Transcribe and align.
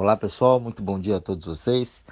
Olá 0.00 0.16
pessoal, 0.16 0.60
muito 0.60 0.80
bom 0.80 0.96
dia 0.96 1.16
a 1.16 1.20
todos 1.20 1.44
vocês. 1.44 2.04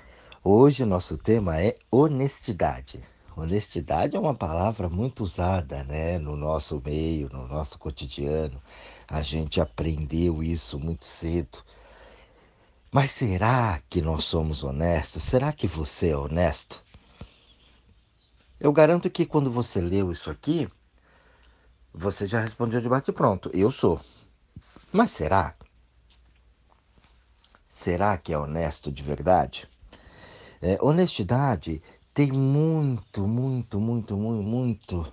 Hoje 0.42 0.84
nosso 0.84 1.16
tema 1.16 1.62
é 1.62 1.76
honestidade. 1.88 3.00
Honestidade 3.36 4.16
é 4.16 4.18
uma 4.18 4.34
palavra 4.34 4.88
muito 4.88 5.22
usada, 5.22 5.84
né, 5.84 6.18
no 6.18 6.34
nosso 6.34 6.82
meio, 6.84 7.30
no 7.32 7.46
nosso 7.46 7.78
cotidiano. 7.78 8.60
A 9.06 9.22
gente 9.22 9.60
aprendeu 9.60 10.42
isso 10.42 10.80
muito 10.80 11.06
cedo. 11.06 11.58
Mas 12.90 13.12
será 13.12 13.80
que 13.88 14.02
nós 14.02 14.24
somos 14.24 14.64
honestos? 14.64 15.22
Será 15.22 15.52
que 15.52 15.68
você 15.68 16.08
é 16.08 16.16
honesto? 16.16 16.82
Eu 18.58 18.72
garanto 18.72 19.08
que 19.08 19.24
quando 19.24 19.48
você 19.48 19.80
leu 19.80 20.10
isso 20.10 20.28
aqui, 20.28 20.68
você 21.94 22.26
já 22.26 22.40
respondeu 22.40 22.80
de 22.80 22.88
bate 22.88 23.12
pronto. 23.12 23.48
Eu 23.54 23.70
sou. 23.70 24.00
Mas 24.92 25.10
será? 25.10 25.54
Será 27.76 28.16
que 28.16 28.32
é 28.32 28.38
honesto 28.38 28.90
de 28.90 29.02
verdade? 29.02 29.68
É, 30.62 30.78
honestidade 30.80 31.82
tem 32.14 32.32
muito, 32.32 33.28
muito, 33.28 33.78
muito, 33.78 34.16
muito, 34.16 34.42
muito 34.42 35.12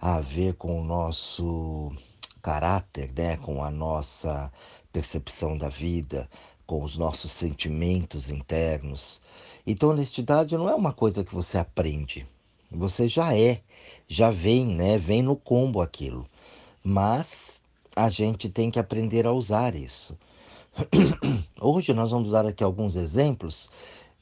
a 0.00 0.20
ver 0.20 0.54
com 0.54 0.80
o 0.80 0.84
nosso 0.84 1.92
caráter, 2.40 3.12
né? 3.12 3.36
com 3.38 3.64
a 3.64 3.70
nossa 3.70 4.50
percepção 4.92 5.58
da 5.58 5.68
vida, 5.68 6.30
com 6.64 6.84
os 6.84 6.96
nossos 6.96 7.32
sentimentos 7.32 8.30
internos. 8.30 9.20
Então, 9.66 9.90
honestidade 9.90 10.56
não 10.56 10.68
é 10.68 10.76
uma 10.76 10.92
coisa 10.92 11.24
que 11.24 11.34
você 11.34 11.58
aprende. 11.58 12.24
Você 12.70 13.08
já 13.08 13.36
é, 13.36 13.60
já 14.06 14.30
vem, 14.30 14.64
né? 14.64 14.96
Vem 14.98 15.20
no 15.20 15.34
combo 15.34 15.82
aquilo. 15.82 16.24
Mas 16.82 17.60
a 17.94 18.08
gente 18.08 18.48
tem 18.48 18.70
que 18.70 18.78
aprender 18.78 19.26
a 19.26 19.32
usar 19.32 19.74
isso. 19.74 20.16
Hoje 21.60 21.92
nós 21.92 22.12
vamos 22.12 22.30
dar 22.30 22.46
aqui 22.46 22.62
alguns 22.62 22.94
exemplos 22.94 23.68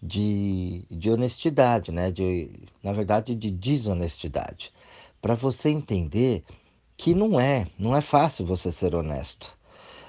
de, 0.02 0.86
de 0.90 1.10
honestidade, 1.10 1.92
né? 1.92 2.10
De, 2.10 2.50
na 2.82 2.92
verdade, 2.92 3.34
de 3.34 3.50
desonestidade, 3.50 4.72
para 5.20 5.34
você 5.34 5.68
entender 5.68 6.44
que 6.96 7.14
não 7.14 7.38
é, 7.38 7.66
não 7.78 7.94
é 7.94 8.00
fácil 8.00 8.46
você 8.46 8.72
ser 8.72 8.94
honesto. 8.94 9.56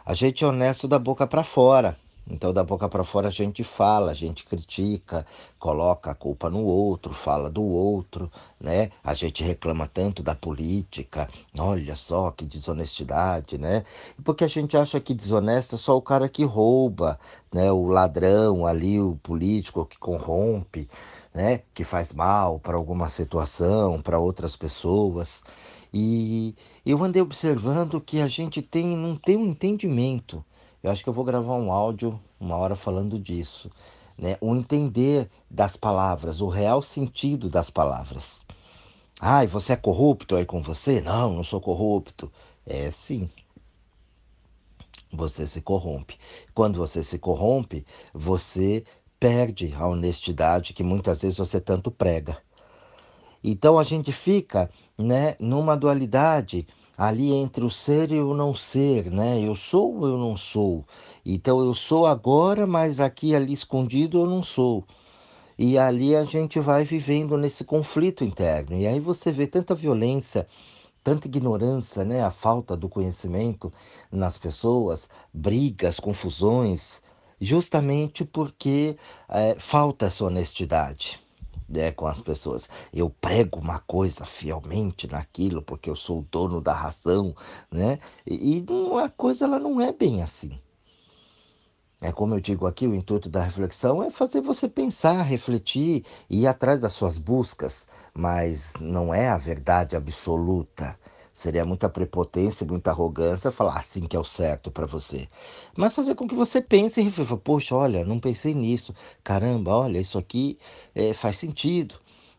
A 0.06 0.14
gente 0.14 0.44
é 0.44 0.48
honesto 0.48 0.88
da 0.88 0.98
boca 0.98 1.28
para 1.28 1.44
fora. 1.44 1.98
Então, 2.30 2.52
da 2.52 2.62
boca 2.62 2.90
para 2.90 3.06
fora, 3.06 3.30
a 3.30 3.32
gente 3.32 3.64
fala, 3.64 4.12
a 4.12 4.14
gente 4.14 4.46
critica, 4.46 5.26
coloca 5.58 6.12
a 6.12 6.16
culpa 6.16 6.50
no 6.50 6.62
outro, 6.66 7.14
fala 7.14 7.50
do 7.50 7.64
outro, 7.64 8.30
né? 8.60 8.92
A 9.02 9.14
gente 9.14 9.44
reclama 9.44 9.88
tanto 9.88 10.22
da 10.22 10.36
política, 10.36 11.30
olha 11.58 11.96
só 11.96 12.30
que 12.32 12.46
desonestidade, 12.46 13.58
né? 13.58 13.86
Porque 14.26 14.44
a 14.44 14.48
gente 14.48 14.76
acha 14.76 15.00
que 15.00 15.14
desonesto 15.14 15.76
é 15.76 15.78
só 15.78 15.96
o 15.96 16.02
cara 16.02 16.28
que 16.28 16.44
rouba, 16.44 17.18
né? 17.54 17.72
O 17.72 17.88
ladrão 17.88 18.66
ali, 18.66 19.00
o 19.00 19.16
político 19.24 19.86
que 19.86 19.98
corrompe, 19.98 20.90
né? 21.34 21.62
Que 21.74 21.86
faz 21.86 22.12
mal 22.12 22.60
para 22.60 22.76
alguma 22.76 23.08
situação, 23.08 24.02
para 24.02 24.20
outras 24.20 24.54
pessoas. 24.56 25.42
E 25.94 26.54
eu 26.86 27.02
andei 27.04 27.22
observando 27.22 28.02
que 28.02 28.20
a 28.20 28.28
gente 28.28 28.62
tem, 28.62 28.86
não 28.98 29.16
tem 29.16 29.38
um 29.38 29.46
entendimento 29.46 30.44
eu 30.88 30.92
acho 30.92 31.04
que 31.04 31.10
eu 31.10 31.14
vou 31.14 31.26
gravar 31.26 31.56
um 31.56 31.70
áudio 31.70 32.18
uma 32.40 32.56
hora 32.56 32.76
falando 32.76 33.20
disso. 33.20 33.70
Né? 34.18 34.38
O 34.40 34.56
entender 34.56 35.30
das 35.52 35.76
palavras, 35.76 36.40
o 36.40 36.48
real 36.48 36.82
sentido 36.82 37.50
das 37.50 37.70
palavras. 37.70 38.46
Ai, 39.20 39.48
você 39.48 39.74
é 39.74 39.76
corrupto 39.76 40.36
aí 40.36 40.46
com 40.46 40.62
você? 40.62 41.02
Não, 41.02 41.34
não 41.34 41.44
sou 41.44 41.60
corrupto. 41.60 42.32
É 42.66 42.90
sim. 42.90 43.30
Você 45.12 45.46
se 45.46 45.60
corrompe. 45.60 46.18
Quando 46.54 46.78
você 46.78 47.04
se 47.04 47.20
corrompe, 47.20 47.86
você 48.14 48.86
perde 49.20 49.74
a 49.78 49.88
honestidade 49.88 50.74
que 50.74 50.84
muitas 50.84 51.22
vezes 51.22 51.38
você 51.38 51.60
tanto 51.60 51.92
prega. 51.92 52.38
Então 53.44 53.78
a 53.78 53.84
gente 53.84 54.14
fica 54.14 54.70
né, 54.98 55.36
numa 55.38 55.76
dualidade 55.76 56.66
ali 56.98 57.32
entre 57.34 57.64
o 57.64 57.70
ser 57.70 58.12
e 58.12 58.20
o 58.20 58.34
não 58.34 58.56
ser, 58.56 59.12
né? 59.12 59.40
Eu 59.40 59.56
sou 59.56 59.96
ou 59.98 60.08
eu 60.08 60.18
não 60.18 60.36
sou. 60.36 60.86
Então 61.26 61.62
eu 61.62 61.76
sou 61.76 62.08
agora, 62.08 62.66
mas 62.66 63.00
aqui 63.00 63.36
ali 63.36 63.54
escondido 63.54 64.20
eu 64.20 64.26
não 64.26 64.42
sou. 64.42 64.84
E 65.58 65.78
ali 65.78 66.16
a 66.16 66.24
gente 66.24 66.60
vai 66.60 66.84
vivendo 66.84 67.38
nesse 67.38 67.64
conflito 67.64 68.24
interno. 68.24 68.76
E 68.78 68.88
aí 68.88 69.00
você 69.00 69.32
vê 69.32 69.48
tanta 69.48 69.76
violência, 69.76 70.48
tanta 71.04 71.28
ignorância, 71.28 72.04
né? 72.04 72.24
A 72.24 72.32
falta 72.32 72.76
do 72.78 72.90
conhecimento 72.90 73.72
nas 74.12 74.38
pessoas, 74.38 75.10
brigas, 75.34 76.00
confusões, 76.00 77.02
justamente 77.40 78.26
porque 78.26 78.98
é, 79.30 79.56
falta 79.60 80.08
essa 80.08 80.26
honestidade 80.26 81.27
né, 81.68 81.92
com 81.92 82.08
as 82.08 82.22
pessoas. 82.22 82.70
Eu 82.94 83.10
prego 83.10 83.60
uma 83.60 83.80
coisa 83.80 84.26
fielmente 84.26 85.08
naquilo 85.08 85.62
porque 85.62 85.90
eu 85.90 85.96
sou 85.96 86.20
o 86.20 86.28
dono 86.30 86.62
da 86.62 86.74
razão, 86.74 87.36
né? 87.72 88.00
E, 88.26 88.58
e 88.58 88.66
a 89.04 89.10
coisa 89.10 89.46
ela 89.46 89.60
não 89.60 89.82
é 89.82 89.92
bem 89.92 90.22
assim. 90.22 90.60
É 92.00 92.12
como 92.12 92.36
eu 92.36 92.40
digo 92.40 92.68
aqui, 92.68 92.86
o 92.86 92.94
intuito 92.94 93.28
da 93.28 93.42
reflexão 93.42 94.04
é 94.04 94.12
fazer 94.12 94.40
você 94.40 94.70
pensar, 94.70 95.20
refletir 95.24 96.06
e 96.30 96.42
ir 96.42 96.48
atrás 96.48 96.80
das 96.80 96.94
suas 96.94 97.18
buscas, 97.18 97.88
mas 98.14 98.74
não 98.80 99.12
é 99.12 99.28
a 99.30 99.38
verdade 99.38 99.96
absoluta. 99.96 100.96
Seria 101.38 101.64
muita 101.64 101.88
prepotência, 101.88 102.66
muita 102.66 102.90
arrogância 102.90 103.52
falar 103.52 103.78
assim 103.78 104.08
que 104.08 104.18
é 104.18 104.20
o 104.20 104.24
certo 104.24 104.72
para 104.72 104.88
você. 104.88 105.28
Mas 105.78 105.94
fazer 105.94 106.16
com 106.16 106.28
que 106.28 106.34
você 106.34 106.60
pense 106.60 107.00
e 107.00 107.04
reflita: 107.04 107.38
poxa, 107.38 107.76
olha, 107.76 108.04
não 108.04 108.20
pensei 108.20 108.56
nisso. 108.56 108.92
Caramba, 109.24 109.70
olha, 109.78 110.00
isso 110.00 110.18
aqui 110.18 110.58
é, 110.96 111.14
faz 111.14 111.38
sentido. 111.38 111.94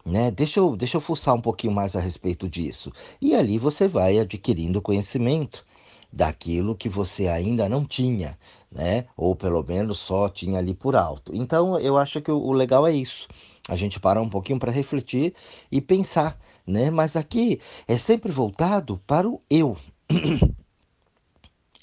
Né? 0.04 0.32
Deixa, 0.32 0.58
eu, 0.58 0.76
deixa 0.76 0.96
eu 0.96 1.00
fuçar 1.00 1.32
um 1.32 1.40
pouquinho 1.40 1.72
mais 1.72 1.94
a 1.94 2.00
respeito 2.00 2.48
disso. 2.48 2.92
E 3.22 3.36
ali 3.36 3.56
você 3.56 3.86
vai 3.86 4.18
adquirindo 4.18 4.82
conhecimento 4.82 5.64
daquilo 6.12 6.74
que 6.74 6.88
você 6.88 7.28
ainda 7.28 7.68
não 7.68 7.84
tinha, 7.84 8.36
né? 8.68 9.04
Ou 9.16 9.36
pelo 9.36 9.62
menos 9.62 10.00
só 10.00 10.28
tinha 10.28 10.58
ali 10.58 10.74
por 10.74 10.96
alto. 10.96 11.30
Então, 11.32 11.78
eu 11.78 11.96
acho 11.96 12.20
que 12.20 12.32
o 12.32 12.50
legal 12.50 12.84
é 12.84 12.92
isso. 12.92 13.28
A 13.68 13.76
gente 13.76 14.00
parar 14.00 14.20
um 14.20 14.28
pouquinho 14.28 14.58
para 14.58 14.72
refletir 14.72 15.34
e 15.70 15.80
pensar 15.80 16.36
né? 16.68 16.90
Mas 16.90 17.16
aqui 17.16 17.60
é 17.88 17.96
sempre 17.96 18.30
voltado 18.30 19.00
para 19.06 19.28
o 19.28 19.40
eu. 19.50 19.76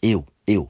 eu, 0.01 0.23
eu, 0.46 0.69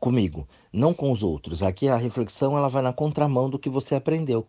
comigo, 0.00 0.48
não 0.72 0.94
com 0.94 1.10
os 1.10 1.22
outros. 1.22 1.62
Aqui 1.62 1.88
a 1.88 1.96
reflexão 1.96 2.56
ela 2.56 2.68
vai 2.68 2.82
na 2.82 2.92
contramão 2.92 3.50
do 3.50 3.58
que 3.58 3.68
você 3.68 3.94
aprendeu. 3.96 4.46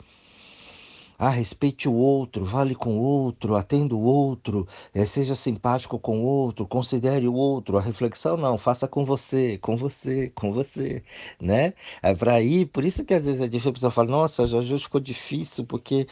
Ah, 1.26 1.30
respeite 1.30 1.88
o 1.88 1.94
outro, 1.94 2.44
vale 2.44 2.76
com 2.76 2.98
o 2.98 3.02
outro, 3.02 3.56
atenda 3.56 3.96
o 3.96 4.02
outro, 4.02 4.68
é, 4.94 5.06
seja 5.06 5.36
simpático 5.36 5.98
com 5.98 6.20
o 6.20 6.26
outro, 6.26 6.68
considere 6.68 7.30
o 7.30 7.34
outro. 7.34 7.78
A 7.78 7.82
reflexão 7.82 8.36
não, 8.36 8.58
faça 8.58 8.90
com 8.90 9.06
você, 9.06 9.58
com 9.60 9.78
você, 9.78 10.34
com 10.36 10.52
você, 10.52 11.02
né? 11.40 11.76
É 12.02 12.14
para 12.14 12.42
ir, 12.42 12.66
por 12.66 12.84
isso 12.84 13.06
que 13.06 13.14
às 13.14 13.24
vezes 13.24 13.40
é 13.40 13.48
difícil, 13.48 13.70
a 13.70 13.74
pessoa 13.74 13.90
fala, 13.90 14.10
nossa, 14.10 14.46
já 14.46 14.62
ficou 14.78 15.00
difícil 15.00 15.64
porque 15.64 16.06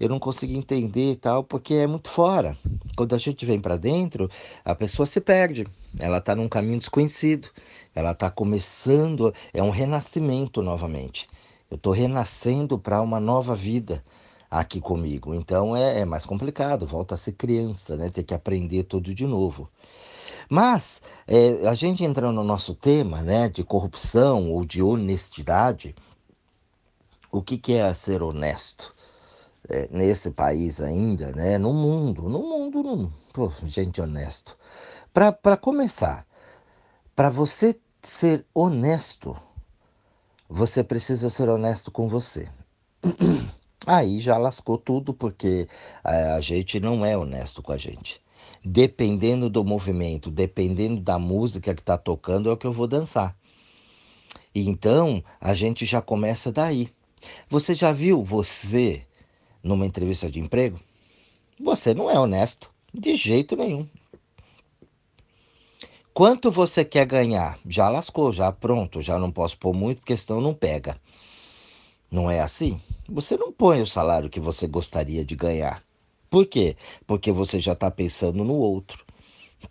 eu 0.00 0.08
não 0.08 0.18
consegui 0.18 0.56
entender 0.56 1.10
e 1.12 1.16
tal, 1.16 1.44
porque 1.44 1.74
é 1.74 1.86
muito 1.86 2.08
fora. 2.08 2.56
Quando 2.96 3.14
a 3.14 3.18
gente 3.18 3.44
vem 3.44 3.60
para 3.60 3.76
dentro, 3.76 4.30
a 4.64 4.74
pessoa 4.74 5.04
se 5.04 5.20
perde, 5.20 5.66
ela 5.98 6.16
está 6.16 6.34
num 6.34 6.48
caminho 6.48 6.78
desconhecido, 6.78 7.48
ela 7.94 8.12
está 8.12 8.30
começando, 8.30 9.34
é 9.52 9.62
um 9.62 9.68
renascimento 9.68 10.62
novamente. 10.62 11.28
Eu 11.70 11.76
estou 11.76 11.92
renascendo 11.92 12.78
para 12.78 13.02
uma 13.02 13.20
nova 13.20 13.54
vida 13.54 14.02
aqui 14.60 14.80
comigo. 14.80 15.34
Então 15.34 15.76
é, 15.76 16.00
é, 16.00 16.04
mais 16.04 16.24
complicado, 16.24 16.86
volta 16.86 17.14
a 17.14 17.18
ser 17.18 17.32
criança, 17.32 17.96
né? 17.96 18.08
Ter 18.08 18.22
que 18.22 18.34
aprender 18.34 18.84
tudo 18.84 19.12
de 19.12 19.26
novo. 19.26 19.68
Mas 20.48 21.02
é, 21.26 21.66
a 21.68 21.74
gente 21.74 22.04
entrando 22.04 22.36
no 22.36 22.44
nosso 22.44 22.74
tema, 22.74 23.22
né, 23.22 23.48
de 23.48 23.64
corrupção 23.64 24.52
ou 24.52 24.64
de 24.64 24.82
honestidade, 24.82 25.94
o 27.32 27.42
que, 27.42 27.58
que 27.58 27.72
é 27.72 27.92
ser 27.94 28.22
honesto? 28.22 28.94
É, 29.68 29.88
nesse 29.90 30.30
país 30.30 30.80
ainda, 30.80 31.32
né? 31.32 31.56
No 31.56 31.72
mundo, 31.72 32.28
no 32.28 32.40
mundo, 32.40 32.82
no, 32.82 33.12
pô, 33.32 33.50
gente 33.64 34.00
honesto. 34.00 34.56
Para 35.12 35.56
começar, 35.56 36.26
para 37.16 37.30
você 37.30 37.78
ser 38.02 38.44
honesto, 38.54 39.34
você 40.48 40.84
precisa 40.84 41.30
ser 41.30 41.48
honesto 41.48 41.90
com 41.90 42.08
você. 42.08 42.48
Aí 43.86 44.20
já 44.20 44.36
lascou 44.38 44.78
tudo, 44.78 45.12
porque 45.12 45.68
a, 46.02 46.36
a 46.36 46.40
gente 46.40 46.80
não 46.80 47.04
é 47.04 47.16
honesto 47.16 47.62
com 47.62 47.72
a 47.72 47.76
gente. 47.76 48.20
Dependendo 48.64 49.50
do 49.50 49.62
movimento, 49.62 50.30
dependendo 50.30 51.00
da 51.00 51.18
música 51.18 51.74
que 51.74 51.80
está 51.80 51.98
tocando, 51.98 52.48
é 52.48 52.52
o 52.52 52.56
que 52.56 52.66
eu 52.66 52.72
vou 52.72 52.86
dançar. 52.86 53.36
Então 54.54 55.22
a 55.40 55.54
gente 55.54 55.84
já 55.84 56.00
começa 56.00 56.50
daí. 56.50 56.88
Você 57.48 57.74
já 57.74 57.92
viu 57.92 58.22
você 58.22 59.02
numa 59.62 59.86
entrevista 59.86 60.30
de 60.30 60.40
emprego? 60.40 60.78
Você 61.60 61.92
não 61.94 62.10
é 62.10 62.18
honesto, 62.18 62.70
de 62.92 63.16
jeito 63.16 63.56
nenhum. 63.56 63.86
Quanto 66.12 66.50
você 66.50 66.84
quer 66.84 67.06
ganhar? 67.06 67.58
Já 67.66 67.88
lascou, 67.88 68.32
já 68.32 68.52
pronto, 68.52 69.02
já 69.02 69.18
não 69.18 69.32
posso 69.32 69.58
pôr 69.58 69.74
muito, 69.74 69.98
porque 69.98 70.16
senão 70.16 70.40
não 70.40 70.54
pega. 70.54 70.96
Não 72.10 72.30
é 72.30 72.40
assim? 72.40 72.80
Você 73.08 73.36
não 73.36 73.52
põe 73.52 73.82
o 73.82 73.86
salário 73.86 74.30
que 74.30 74.40
você 74.40 74.66
gostaria 74.66 75.24
de 75.24 75.36
ganhar. 75.36 75.84
Por 76.30 76.46
quê? 76.46 76.76
Porque 77.06 77.30
você 77.30 77.60
já 77.60 77.72
está 77.74 77.90
pensando 77.90 78.42
no 78.42 78.54
outro. 78.54 79.04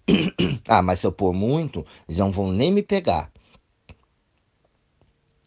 ah, 0.68 0.82
mas 0.82 1.00
se 1.00 1.08
eu 1.08 1.12
pôr 1.12 1.34
muito, 1.34 1.86
não 2.08 2.32
vão 2.32 2.52
nem 2.52 2.72
me 2.72 2.84
pegar. 2.84 3.32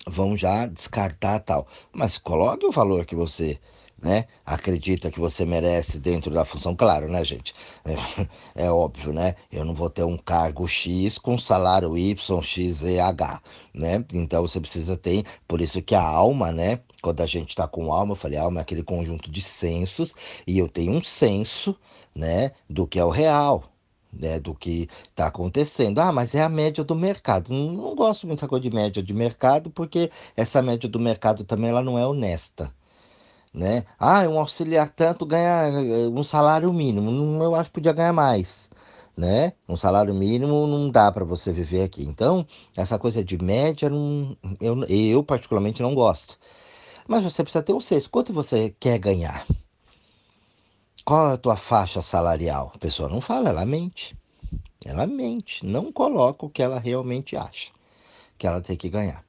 Vão 0.08 0.36
já 0.36 0.66
descartar 0.66 1.40
tal. 1.40 1.68
Mas 1.92 2.18
coloque 2.18 2.66
o 2.66 2.72
valor 2.72 3.06
que 3.06 3.14
você 3.14 3.58
né? 4.00 4.26
Acredita 4.44 5.10
que 5.10 5.18
você 5.18 5.46
merece 5.46 5.98
dentro 5.98 6.30
da 6.30 6.44
função, 6.44 6.76
claro, 6.76 7.08
né, 7.08 7.24
gente? 7.24 7.54
É, 7.84 8.66
é, 8.66 8.70
óbvio, 8.70 9.12
né? 9.12 9.36
Eu 9.50 9.64
não 9.64 9.74
vou 9.74 9.88
ter 9.88 10.04
um 10.04 10.16
cargo 10.16 10.68
X 10.68 11.18
com 11.18 11.38
salário 11.38 11.96
Y, 11.96 12.42
X 12.42 12.82
e 12.82 13.00
H, 13.00 13.42
né? 13.74 14.04
Então 14.12 14.42
você 14.42 14.60
precisa 14.60 14.96
ter, 14.96 15.24
por 15.48 15.60
isso 15.60 15.80
que 15.82 15.94
a 15.94 16.02
alma, 16.02 16.52
né? 16.52 16.80
Quando 17.02 17.20
a 17.22 17.26
gente 17.26 17.50
está 17.50 17.66
com 17.66 17.92
alma, 17.92 18.12
eu 18.12 18.16
falei, 18.16 18.38
alma 18.38 18.60
é 18.60 18.62
aquele 18.62 18.82
conjunto 18.82 19.30
de 19.30 19.40
sensos, 19.40 20.14
e 20.46 20.58
eu 20.58 20.68
tenho 20.68 20.92
um 20.92 21.02
senso, 21.02 21.76
né, 22.14 22.52
do 22.68 22.86
que 22.86 22.98
é 22.98 23.04
o 23.04 23.10
real, 23.10 23.64
né, 24.12 24.40
do 24.40 24.54
que 24.54 24.88
está 25.10 25.26
acontecendo. 25.26 26.00
Ah, 26.00 26.10
mas 26.12 26.34
é 26.34 26.42
a 26.42 26.48
média 26.48 26.82
do 26.82 26.94
mercado. 26.94 27.52
Não, 27.52 27.72
não 27.72 27.94
gosto 27.94 28.26
muito 28.26 28.40
dessa 28.40 28.48
coisa 28.48 28.62
de 28.62 28.74
média 28.74 29.02
de 29.02 29.12
mercado, 29.14 29.70
porque 29.70 30.10
essa 30.36 30.62
média 30.62 30.88
do 30.88 30.98
mercado 30.98 31.44
também 31.44 31.70
ela 31.70 31.82
não 31.82 31.98
é 31.98 32.06
honesta 32.06 32.72
né? 33.56 33.84
Ah, 33.98 34.22
um 34.28 34.38
auxiliar 34.38 34.92
tanto 34.94 35.24
ganha 35.24 35.68
eh, 35.68 36.08
um 36.08 36.22
salário 36.22 36.72
mínimo. 36.72 37.42
Eu 37.42 37.54
acho 37.54 37.70
que 37.70 37.74
podia 37.74 37.92
ganhar 37.92 38.12
mais, 38.12 38.70
né? 39.16 39.54
Um 39.68 39.76
salário 39.76 40.14
mínimo 40.14 40.66
não 40.66 40.90
dá 40.90 41.10
para 41.10 41.24
você 41.24 41.52
viver 41.52 41.82
aqui. 41.82 42.04
Então, 42.04 42.46
essa 42.76 42.98
coisa 42.98 43.24
de 43.24 43.38
média, 43.42 43.88
não, 43.88 44.36
eu, 44.60 44.84
eu 44.84 45.24
particularmente 45.24 45.82
não 45.82 45.94
gosto. 45.94 46.38
Mas 47.08 47.22
você 47.24 47.42
precisa 47.42 47.62
ter 47.64 47.72
um 47.72 47.80
senso. 47.80 48.10
Quanto 48.10 48.32
você 48.32 48.74
quer 48.78 48.98
ganhar? 48.98 49.46
Qual 51.04 51.30
é 51.30 51.34
a 51.34 51.38
tua 51.38 51.56
faixa 51.56 52.02
salarial? 52.02 52.72
A 52.74 52.78
pessoa 52.78 53.08
não 53.08 53.20
fala, 53.20 53.48
ela 53.48 53.64
mente. 53.64 54.16
Ela 54.84 55.06
mente, 55.06 55.64
não 55.64 55.92
coloca 55.92 56.46
o 56.46 56.50
que 56.50 56.62
ela 56.62 56.78
realmente 56.78 57.36
acha 57.36 57.70
que 58.38 58.46
ela 58.46 58.60
tem 58.60 58.76
que 58.76 58.88
ganhar. 58.88 59.25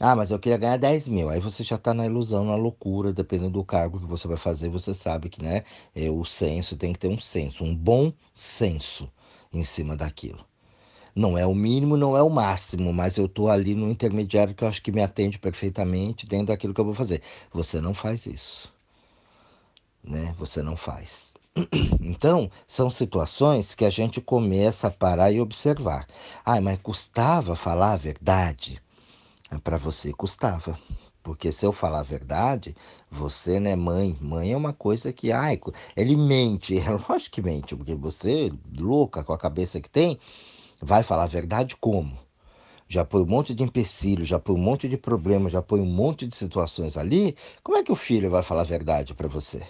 Ah, 0.00 0.16
mas 0.16 0.30
eu 0.30 0.38
queria 0.38 0.56
ganhar 0.56 0.78
10 0.78 1.06
mil. 1.06 1.28
Aí 1.28 1.40
você 1.40 1.62
já 1.62 1.76
está 1.76 1.92
na 1.92 2.06
ilusão, 2.06 2.44
na 2.44 2.56
loucura, 2.56 3.12
dependendo 3.12 3.50
do 3.50 3.64
cargo 3.64 4.00
que 4.00 4.06
você 4.06 4.26
vai 4.26 4.38
fazer, 4.38 4.68
você 4.70 4.94
sabe 4.94 5.28
que 5.28 5.42
né, 5.42 5.62
é, 5.94 6.08
o 6.10 6.24
senso 6.24 6.76
tem 6.76 6.92
que 6.92 6.98
ter 6.98 7.08
um 7.08 7.20
senso, 7.20 7.62
um 7.64 7.74
bom 7.76 8.12
senso 8.34 9.10
em 9.52 9.62
cima 9.62 9.94
daquilo. 9.94 10.44
Não 11.14 11.36
é 11.36 11.46
o 11.46 11.54
mínimo, 11.54 11.96
não 11.96 12.16
é 12.16 12.22
o 12.22 12.30
máximo, 12.30 12.92
mas 12.92 13.18
eu 13.18 13.26
estou 13.26 13.50
ali 13.50 13.74
no 13.74 13.90
intermediário 13.90 14.54
que 14.54 14.64
eu 14.64 14.68
acho 14.68 14.82
que 14.82 14.92
me 14.92 15.02
atende 15.02 15.38
perfeitamente 15.38 16.26
dentro 16.26 16.46
daquilo 16.46 16.72
que 16.74 16.80
eu 16.80 16.84
vou 16.84 16.94
fazer. 16.94 17.22
Você 17.52 17.80
não 17.80 17.94
faz 17.94 18.26
isso. 18.26 18.72
Né? 20.02 20.34
Você 20.38 20.62
não 20.62 20.76
faz. 20.76 21.34
Então, 22.00 22.50
são 22.66 22.90
situações 22.90 23.74
que 23.74 23.84
a 23.84 23.90
gente 23.90 24.20
começa 24.20 24.88
a 24.88 24.90
parar 24.90 25.30
e 25.30 25.40
observar. 25.40 26.06
Ah, 26.44 26.60
mas 26.60 26.78
custava 26.82 27.54
falar 27.54 27.92
a 27.92 27.96
verdade? 27.96 28.80
Para 29.58 29.76
você 29.76 30.12
custava. 30.12 30.78
Porque 31.22 31.52
se 31.52 31.66
eu 31.66 31.72
falar 31.72 32.00
a 32.00 32.04
verdade, 32.04 32.74
você, 33.10 33.60
né, 33.60 33.76
mãe, 33.76 34.16
mãe 34.20 34.52
é 34.52 34.56
uma 34.56 34.72
coisa 34.72 35.12
que, 35.12 35.30
ai, 35.30 35.60
ele 35.96 36.16
mente, 36.16 36.78
é 36.78 36.90
lógico 37.08 37.34
que 37.34 37.42
mente, 37.42 37.76
porque 37.76 37.94
você, 37.94 38.50
louca 38.78 39.22
com 39.22 39.32
a 39.32 39.38
cabeça 39.38 39.80
que 39.80 39.90
tem, 39.90 40.18
vai 40.80 41.02
falar 41.02 41.24
a 41.24 41.26
verdade 41.26 41.76
como? 41.76 42.18
Já 42.88 43.04
põe 43.04 43.22
um 43.22 43.26
monte 43.26 43.54
de 43.54 43.62
empecilho, 43.62 44.24
já 44.24 44.38
põe 44.38 44.56
um 44.56 44.58
monte 44.58 44.88
de 44.88 44.96
problema, 44.96 45.50
já 45.50 45.62
põe 45.62 45.80
um 45.80 45.86
monte 45.86 46.26
de 46.26 46.34
situações 46.34 46.96
ali, 46.96 47.36
como 47.62 47.76
é 47.76 47.82
que 47.82 47.92
o 47.92 47.96
filho 47.96 48.30
vai 48.30 48.42
falar 48.42 48.62
a 48.62 48.64
verdade 48.64 49.14
para 49.14 49.28
você? 49.28 49.62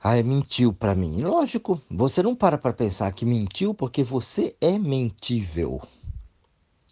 Ah, 0.00 0.20
mentiu 0.22 0.72
para 0.72 0.94
mim. 0.94 1.22
Lógico, 1.22 1.80
você 1.90 2.22
não 2.22 2.34
para 2.34 2.56
para 2.56 2.72
pensar 2.72 3.12
que 3.12 3.26
mentiu 3.26 3.74
porque 3.74 4.02
você 4.02 4.56
é 4.60 4.78
mentível. 4.78 5.82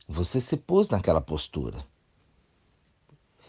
Você 0.09 0.41
se 0.41 0.57
pôs 0.57 0.89
naquela 0.89 1.21
postura. 1.21 1.85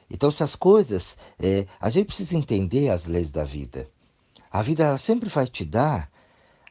Então, 0.10 0.32
se 0.32 0.44
as 0.44 0.56
coisas. 0.56 1.18
É, 1.40 1.68
a 1.80 1.90
gente 1.90 2.08
precisa 2.08 2.36
entender 2.36 2.90
as 2.90 3.06
leis 3.06 3.32
da 3.32 3.44
vida. 3.44 3.90
A 4.52 4.62
vida 4.62 4.84
ela 4.84 4.98
sempre 4.98 5.30
vai 5.30 5.48
te 5.48 5.66
dar 5.66 6.10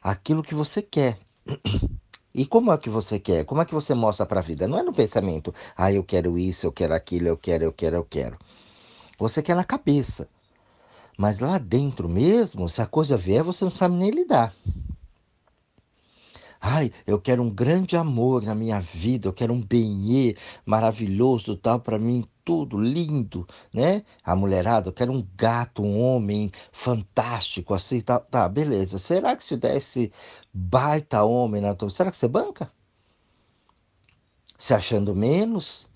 aquilo 0.01 0.43
que 0.43 0.55
você 0.55 0.81
quer. 0.81 1.19
E 2.33 2.45
como 2.45 2.71
é 2.71 2.77
que 2.77 2.89
você 2.89 3.19
quer? 3.19 3.45
Como 3.45 3.61
é 3.61 3.65
que 3.65 3.73
você 3.73 3.95
mostra 3.95 4.23
para 4.23 4.39
a 4.39 4.43
vida? 4.43 4.67
Não 4.67 4.77
é 4.77 4.83
no 4.83 4.93
pensamento, 4.93 5.51
ah, 5.75 5.91
eu 5.91 6.03
quero 6.03 6.37
isso, 6.37 6.67
eu 6.67 6.71
quero 6.71 6.93
aquilo, 6.93 7.27
eu 7.27 7.35
quero, 7.35 7.63
eu 7.63 7.73
quero, 7.73 7.95
eu 7.95 8.03
quero. 8.03 8.37
Você 9.17 9.41
quer 9.41 9.55
na 9.55 9.63
cabeça. 9.63 10.29
Mas 11.17 11.39
lá 11.39 11.57
dentro 11.57 12.07
mesmo, 12.07 12.69
se 12.69 12.79
a 12.79 12.85
coisa 12.85 13.17
vier, 13.17 13.41
você 13.41 13.63
não 13.63 13.71
sabe 13.71 13.95
nem 13.95 14.11
lidar. 14.11 14.53
Ai, 16.59 16.91
eu 17.05 17.19
quero 17.19 17.43
um 17.43 17.49
grande 17.49 17.95
amor 17.95 18.41
na 18.43 18.55
minha 18.55 18.79
vida, 18.79 19.27
eu 19.27 19.33
quero 19.33 19.53
um 19.53 19.61
benê 19.61 20.35
maravilhoso, 20.65 21.55
tal, 21.55 21.79
para 21.79 21.99
mim, 21.99 22.25
tudo 22.43 22.77
lindo, 22.79 23.47
né? 23.73 24.03
A 24.23 24.35
mulherada, 24.35 24.89
eu 24.89 24.93
quero 24.93 25.11
um 25.11 25.25
gato, 25.35 25.83
um 25.83 26.01
homem 26.01 26.51
fantástico, 26.71 27.73
assim, 27.73 27.99
tá, 28.01 28.19
tá, 28.19 28.47
beleza. 28.49 28.97
Será 28.97 29.35
que 29.35 29.43
se 29.43 29.57
desse 29.57 30.11
baita 30.53 31.23
homem 31.23 31.61
na 31.61 31.75
tua 31.75 31.89
será 31.89 32.09
que 32.11 32.17
você 32.17 32.27
banca? 32.27 32.71
Se 34.57 34.73
achando 34.73 35.15
menos? 35.15 35.87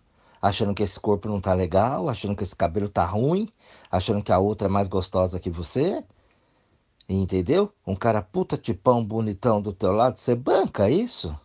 Achando 0.42 0.74
que 0.74 0.84
esse 0.84 1.00
corpo 1.00 1.28
não 1.28 1.40
tá 1.40 1.54
legal? 1.54 2.10
Achando 2.10 2.36
que 2.36 2.44
esse 2.44 2.56
cabelo 2.56 2.90
tá 2.90 3.06
ruim? 3.06 3.48
Achando 3.92 4.24
que 4.24 4.32
a 4.32 4.40
outra 4.40 4.68
é 4.68 4.72
mais 4.72 4.88
gostosa 4.88 5.40
que 5.40 5.50
você? 5.50 6.04
Entendeu? 7.14 7.74
Um 7.86 7.94
cara 7.94 8.22
puta 8.22 8.58
tipão 8.58 9.04
bonitão 9.04 9.62
do 9.62 9.74
teu 9.74 9.92
lado, 9.92 10.18
você 10.18 10.34
banca 10.34 10.90
isso? 10.90 11.38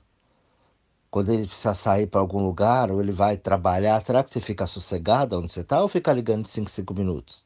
Quando 1.10 1.32
ele 1.32 1.48
precisa 1.48 1.74
sair 1.74 2.06
para 2.06 2.20
algum 2.20 2.44
lugar 2.44 2.88
ou 2.88 3.00
ele 3.00 3.10
vai 3.10 3.36
trabalhar, 3.36 4.00
será 4.00 4.22
que 4.22 4.30
você 4.30 4.40
fica 4.40 4.64
sossegado 4.64 5.36
onde 5.36 5.50
você 5.50 5.62
está 5.62 5.82
ou 5.82 5.88
fica 5.88 6.12
ligando 6.12 6.44
de 6.44 6.50
5 6.50 6.70
5 6.70 6.94
minutos? 6.94 7.44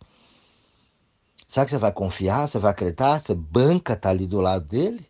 Será 1.48 1.64
que 1.64 1.70
você 1.70 1.78
vai 1.78 1.92
confiar? 1.92 2.46
Você 2.46 2.58
vai 2.58 2.72
acreditar? 2.72 3.18
Você 3.20 3.34
banca 3.34 3.96
tá 3.96 4.10
ali 4.10 4.26
do 4.26 4.38
lado 4.38 4.66
dele? 4.66 5.06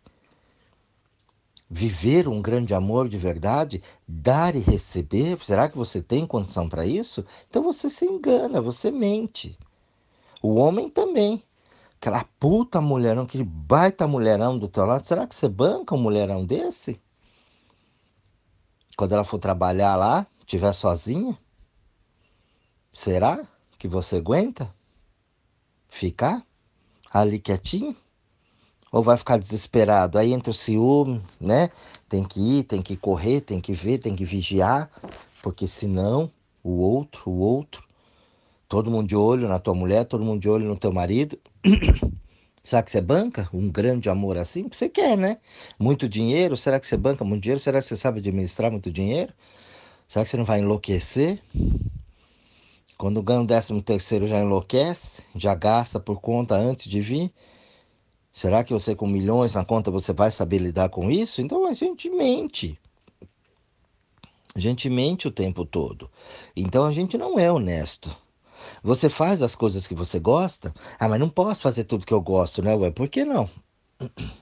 Viver 1.69 2.29
um 2.29 2.41
grande 2.41 2.73
amor 2.73 3.09
de 3.09 3.17
verdade, 3.17 3.83
dar 4.07 4.55
e 4.55 4.59
receber, 4.59 5.37
será 5.39 5.67
que 5.67 5.77
você 5.77 6.01
tem 6.01 6.25
condição 6.25 6.69
para 6.69 6.85
isso? 6.85 7.25
Então 7.49 7.61
você 7.61 7.89
se 7.89 8.05
engana, 8.05 8.61
você 8.61 8.89
mente. 8.89 9.59
O 10.41 10.55
homem 10.55 10.89
também 10.89 11.43
aquela 12.01 12.25
puta 12.39 12.81
mulherão, 12.81 13.23
aquele 13.23 13.43
baita 13.43 14.07
mulherão 14.07 14.57
do 14.57 14.67
teu 14.67 14.85
lado, 14.85 15.05
será 15.05 15.27
que 15.27 15.35
você 15.35 15.47
banca 15.47 15.93
um 15.93 15.99
mulherão 15.99 16.43
desse? 16.43 16.99
Quando 18.97 19.13
ela 19.13 19.23
for 19.23 19.37
trabalhar 19.37 19.95
lá, 19.95 20.25
estiver 20.39 20.73
sozinha? 20.73 21.37
Será 22.91 23.47
que 23.77 23.87
você 23.87 24.15
aguenta 24.15 24.73
ficar 25.87 26.43
ali 27.13 27.37
quietinho? 27.37 27.95
Ou 28.91 29.03
vai 29.03 29.15
ficar 29.15 29.37
desesperado? 29.37 30.17
Aí 30.17 30.33
entra 30.33 30.49
o 30.49 30.55
ciúme, 30.55 31.23
né? 31.39 31.69
Tem 32.09 32.23
que 32.23 32.39
ir, 32.39 32.63
tem 32.63 32.81
que 32.81 32.97
correr, 32.97 33.41
tem 33.41 33.61
que 33.61 33.73
ver, 33.73 33.99
tem 33.99 34.15
que 34.15 34.25
vigiar, 34.25 34.89
porque 35.43 35.67
senão 35.67 36.31
o 36.63 36.79
outro, 36.79 37.29
o 37.29 37.39
outro, 37.39 37.87
todo 38.71 38.89
mundo 38.89 39.05
de 39.05 39.17
olho 39.17 39.49
na 39.49 39.59
tua 39.59 39.75
mulher, 39.75 40.05
todo 40.05 40.23
mundo 40.23 40.39
de 40.39 40.47
olho 40.47 40.65
no 40.65 40.77
teu 40.77 40.93
marido, 40.93 41.37
Será 42.63 42.83
que 42.83 42.91
você 42.91 43.01
banca 43.01 43.49
um 43.51 43.69
grande 43.69 44.07
amor 44.07 44.37
assim? 44.37 44.69
Você 44.71 44.87
quer, 44.87 45.17
né? 45.17 45.39
Muito 45.79 46.07
dinheiro? 46.07 46.55
Será 46.55 46.79
que 46.79 46.85
você 46.85 46.95
banca 46.95 47.25
muito 47.25 47.41
dinheiro? 47.41 47.59
Será 47.59 47.81
que 47.81 47.87
você 47.87 47.97
sabe 47.97 48.19
administrar 48.19 48.71
muito 48.71 48.91
dinheiro? 48.91 49.33
Será 50.07 50.23
que 50.23 50.29
você 50.29 50.37
não 50.37 50.45
vai 50.45 50.59
enlouquecer? 50.59 51.41
Quando 52.99 53.19
ganha 53.23 53.41
o 53.41 53.47
décimo 53.47 53.81
terceiro 53.81 54.27
já 54.27 54.39
enlouquece? 54.39 55.23
Já 55.35 55.55
gasta 55.55 55.99
por 55.99 56.21
conta 56.21 56.53
antes 56.53 56.87
de 56.87 57.01
vir? 57.01 57.33
Será 58.31 58.63
que 58.63 58.71
você 58.71 58.95
com 58.95 59.07
milhões 59.07 59.55
na 59.55 59.65
conta 59.65 59.89
você 59.89 60.13
vai 60.13 60.29
saber 60.29 60.59
lidar 60.59 60.89
com 60.89 61.09
isso? 61.09 61.41
Então 61.41 61.65
a 61.65 61.73
gente 61.73 62.11
mente. 62.11 62.79
A 64.53 64.59
gente 64.59 64.87
mente 64.87 65.27
o 65.27 65.31
tempo 65.31 65.65
todo. 65.65 66.11
Então 66.55 66.85
a 66.85 66.91
gente 66.91 67.17
não 67.17 67.39
é 67.39 67.51
honesto. 67.51 68.15
Você 68.83 69.09
faz 69.09 69.41
as 69.41 69.55
coisas 69.55 69.87
que 69.87 69.95
você 69.95 70.19
gosta? 70.19 70.73
Ah, 70.99 71.07
mas 71.07 71.19
não 71.19 71.29
posso 71.29 71.61
fazer 71.61 71.83
tudo 71.83 72.05
que 72.05 72.13
eu 72.13 72.21
gosto, 72.21 72.61
né? 72.61 72.73
Ué, 72.75 72.91
por 72.91 73.07
que 73.07 73.23
não? 73.25 73.49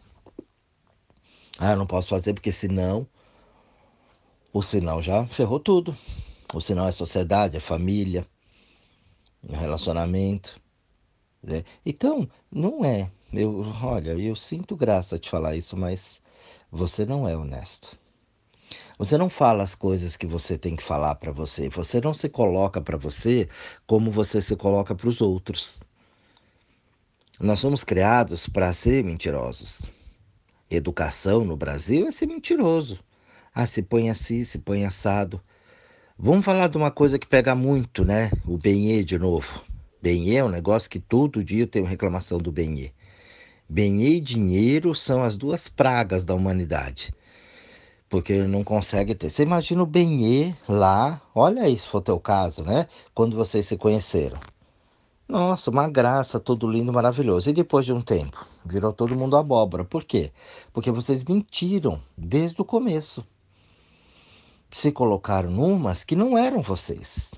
Ah, 1.61 1.75
não 1.75 1.85
posso 1.85 2.07
fazer 2.07 2.33
porque 2.33 2.53
senão. 2.53 3.05
O 4.53 4.63
sinal 4.63 5.01
já 5.01 5.27
ferrou 5.27 5.59
tudo. 5.59 5.93
O 6.53 6.61
sinal 6.61 6.87
é 6.87 6.91
sociedade, 6.93 7.57
é 7.57 7.59
família, 7.59 8.25
é 9.45 9.57
relacionamento. 9.57 10.57
Né? 11.43 11.65
Então, 11.85 12.29
não 12.49 12.85
é. 12.85 13.11
Eu, 13.33 13.59
olha, 13.83 14.11
eu 14.11 14.37
sinto 14.37 14.73
graça 14.73 15.19
de 15.19 15.29
falar 15.29 15.57
isso, 15.57 15.75
mas 15.75 16.21
você 16.71 17.05
não 17.05 17.27
é 17.27 17.35
honesto. 17.35 17.98
Você 18.97 19.17
não 19.17 19.29
fala 19.29 19.63
as 19.63 19.75
coisas 19.75 20.17
que 20.17 20.27
você 20.27 20.57
tem 20.57 20.75
que 20.75 20.83
falar 20.83 21.15
para 21.15 21.31
você. 21.31 21.69
Você 21.69 22.01
não 22.01 22.13
se 22.13 22.27
coloca 22.27 22.81
para 22.81 22.97
você 22.97 23.47
como 23.87 24.11
você 24.11 24.41
se 24.41 24.55
coloca 24.55 24.93
para 24.93 25.07
os 25.07 25.21
outros. 25.21 25.79
Nós 27.39 27.59
somos 27.59 27.83
criados 27.83 28.47
para 28.47 28.73
ser 28.73 29.03
mentirosos. 29.03 29.85
Educação 30.69 31.45
no 31.45 31.55
Brasil 31.55 32.07
é 32.07 32.11
ser 32.11 32.27
mentiroso. 32.27 32.99
Ah, 33.55 33.65
se 33.65 33.81
põe 33.81 34.09
assim, 34.09 34.43
se 34.43 34.59
põe 34.59 34.85
assado. 34.85 35.41
Vamos 36.17 36.43
falar 36.43 36.67
de 36.67 36.77
uma 36.77 36.91
coisa 36.91 37.17
que 37.17 37.25
pega 37.25 37.55
muito, 37.55 38.03
né? 38.03 38.29
O 38.45 38.57
benê 38.57 39.03
de 39.03 39.17
novo. 39.17 39.61
Benê 40.01 40.35
é 40.35 40.43
um 40.43 40.49
negócio 40.49 40.89
que 40.89 40.99
todo 40.99 41.43
dia 41.43 41.63
eu 41.63 41.67
tenho 41.67 41.85
reclamação 41.85 42.37
do 42.37 42.51
benê. 42.51 42.91
Benê 43.69 44.15
e 44.15 44.21
dinheiro 44.21 44.93
são 44.93 45.23
as 45.23 45.37
duas 45.37 45.69
pragas 45.69 46.25
da 46.25 46.35
humanidade 46.35 47.13
porque 48.09 48.41
não 48.43 48.63
consegue 48.63 49.13
ter. 49.13 49.29
Você 49.29 49.43
imagina 49.43 49.83
o 49.83 49.85
Benê 49.85 50.55
lá, 50.67 51.21
olha 51.33 51.63
aí 51.63 51.77
se 51.77 51.87
for 51.87 52.01
teu 52.01 52.19
caso, 52.19 52.63
né? 52.63 52.87
Quando 53.13 53.35
vocês 53.37 53.67
se 53.67 53.77
conheceram. 53.77 54.39
Nossa, 55.27 55.69
uma 55.69 55.87
graça, 55.87 56.39
tudo 56.39 56.67
lindo, 56.67 56.91
maravilhoso. 56.91 57.51
E 57.51 57.53
depois 57.53 57.85
de 57.85 57.93
um 57.93 58.01
tempo, 58.01 58.43
virou 58.65 58.91
todo 58.91 59.15
mundo 59.15 59.37
abóbora. 59.37 59.85
Por 59.85 60.03
quê? 60.03 60.31
Porque 60.73 60.91
vocês 60.91 61.23
mentiram 61.23 62.01
desde 62.17 62.59
o 62.59 62.65
começo. 62.65 63.23
Se 64.71 64.91
colocaram 64.91 65.51
numas 65.51 66.03
que 66.03 66.15
não 66.15 66.35
eram 66.35 66.63
vocês. 66.63 67.31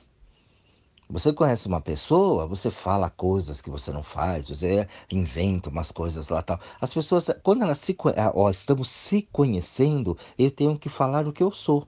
Você 1.12 1.34
conhece 1.34 1.68
uma 1.68 1.82
pessoa, 1.82 2.48
você 2.48 2.72
fala 2.72 3.10
coisas 3.10 3.62
que 3.62 3.70
você 3.70 3.92
não 3.92 4.02
faz, 4.02 4.48
você 4.48 4.88
inventa 5.12 5.70
umas 5.70 5.92
coisas 5.92 6.30
lá 6.30 6.42
tal. 6.42 6.58
As 6.80 6.94
pessoas, 6.94 7.30
quando 7.44 7.64
elas 7.64 7.80
se, 7.80 7.98
ah, 8.16 8.32
ó, 8.34 8.50
estamos 8.50 8.90
se 8.90 9.28
conhecendo, 9.30 10.18
eu 10.40 10.50
tenho 10.50 10.80
que 10.80 10.88
falar 10.88 11.28
o 11.28 11.34
que 11.34 11.44
eu 11.44 11.52
sou. 11.52 11.86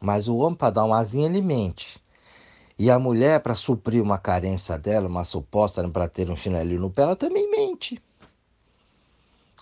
Mas 0.00 0.26
o 0.26 0.38
homem, 0.38 0.56
para 0.56 0.70
dar 0.70 0.84
uma 0.84 0.98
asinha, 0.98 1.26
ele 1.26 1.40
mente. 1.40 2.02
E 2.76 2.90
a 2.90 2.98
mulher, 2.98 3.38
para 3.38 3.54
suprir 3.54 4.02
uma 4.02 4.18
carência 4.18 4.76
dela, 4.76 5.06
uma 5.06 5.22
suposta 5.22 5.88
para 5.88 6.08
ter 6.08 6.28
um 6.30 6.36
chinelinho 6.36 6.80
no 6.80 6.90
pé, 6.90 7.02
ela 7.02 7.14
também 7.14 7.48
mente. 7.48 8.02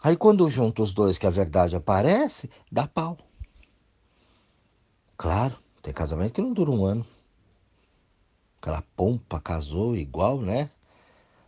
Aí 0.02 0.16
quando 0.16 0.48
junta 0.48 0.82
os 0.82 0.94
dois 0.94 1.18
que 1.18 1.26
a 1.26 1.30
verdade 1.30 1.76
aparece, 1.76 2.48
dá 2.72 2.86
pau. 2.86 3.18
Claro, 5.18 5.58
tem 5.82 5.92
casamento 5.92 6.32
que 6.32 6.40
não 6.40 6.54
dura 6.54 6.70
um 6.70 6.86
ano 6.86 7.04
aquela 8.60 8.82
pompa 8.96 9.40
casou 9.40 9.96
igual, 9.96 10.40
né? 10.40 10.70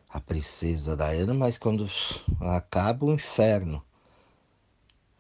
A 0.09 0.21
princesa 0.21 0.97
Diana, 0.97 1.35
mas 1.35 1.59
quando 1.59 1.89
acaba 2.41 3.07
o 3.07 3.13
inferno, 3.13 3.83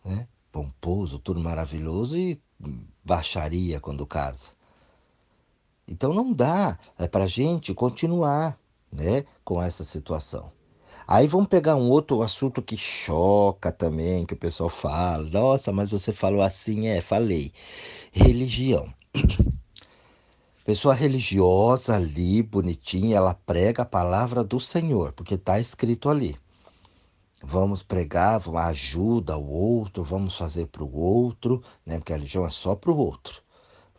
né? 0.04 0.26
Pomposo, 0.50 1.18
tudo 1.18 1.40
maravilhoso 1.40 2.18
e 2.18 2.40
baixaria 3.04 3.80
quando 3.80 4.06
casa. 4.06 4.48
Então 5.86 6.12
não 6.12 6.32
dá 6.32 6.78
é 6.98 7.06
para 7.06 7.26
gente 7.26 7.74
continuar, 7.74 8.58
né, 8.92 9.24
com 9.44 9.62
essa 9.62 9.84
situação. 9.84 10.52
Aí 11.06 11.26
vamos 11.26 11.48
pegar 11.48 11.74
um 11.74 11.90
outro 11.90 12.22
assunto 12.22 12.62
que 12.62 12.76
choca 12.76 13.72
também, 13.72 14.24
que 14.24 14.34
o 14.34 14.36
pessoal 14.36 14.70
fala. 14.70 15.28
Nossa, 15.28 15.72
mas 15.72 15.90
você 15.90 16.12
falou 16.12 16.42
assim, 16.42 16.86
é, 16.86 17.00
falei. 17.00 17.52
Religião. 18.12 18.92
Pessoa 20.70 20.94
religiosa 20.94 21.96
ali, 21.96 22.44
bonitinha, 22.44 23.16
ela 23.16 23.34
prega 23.34 23.82
a 23.82 23.84
palavra 23.84 24.44
do 24.44 24.60
Senhor, 24.60 25.10
porque 25.10 25.34
está 25.34 25.58
escrito 25.58 26.08
ali. 26.08 26.38
Vamos 27.42 27.82
pregar, 27.82 28.38
vamos 28.38 28.60
ajuda 28.60 29.36
o 29.36 29.50
outro, 29.50 30.04
vamos 30.04 30.36
fazer 30.36 30.68
para 30.68 30.84
o 30.84 30.96
outro, 30.96 31.60
né? 31.84 31.98
Porque 31.98 32.12
a 32.12 32.16
religião 32.16 32.46
é 32.46 32.50
só 32.50 32.76
para 32.76 32.92
o 32.92 32.96
outro. 32.96 33.42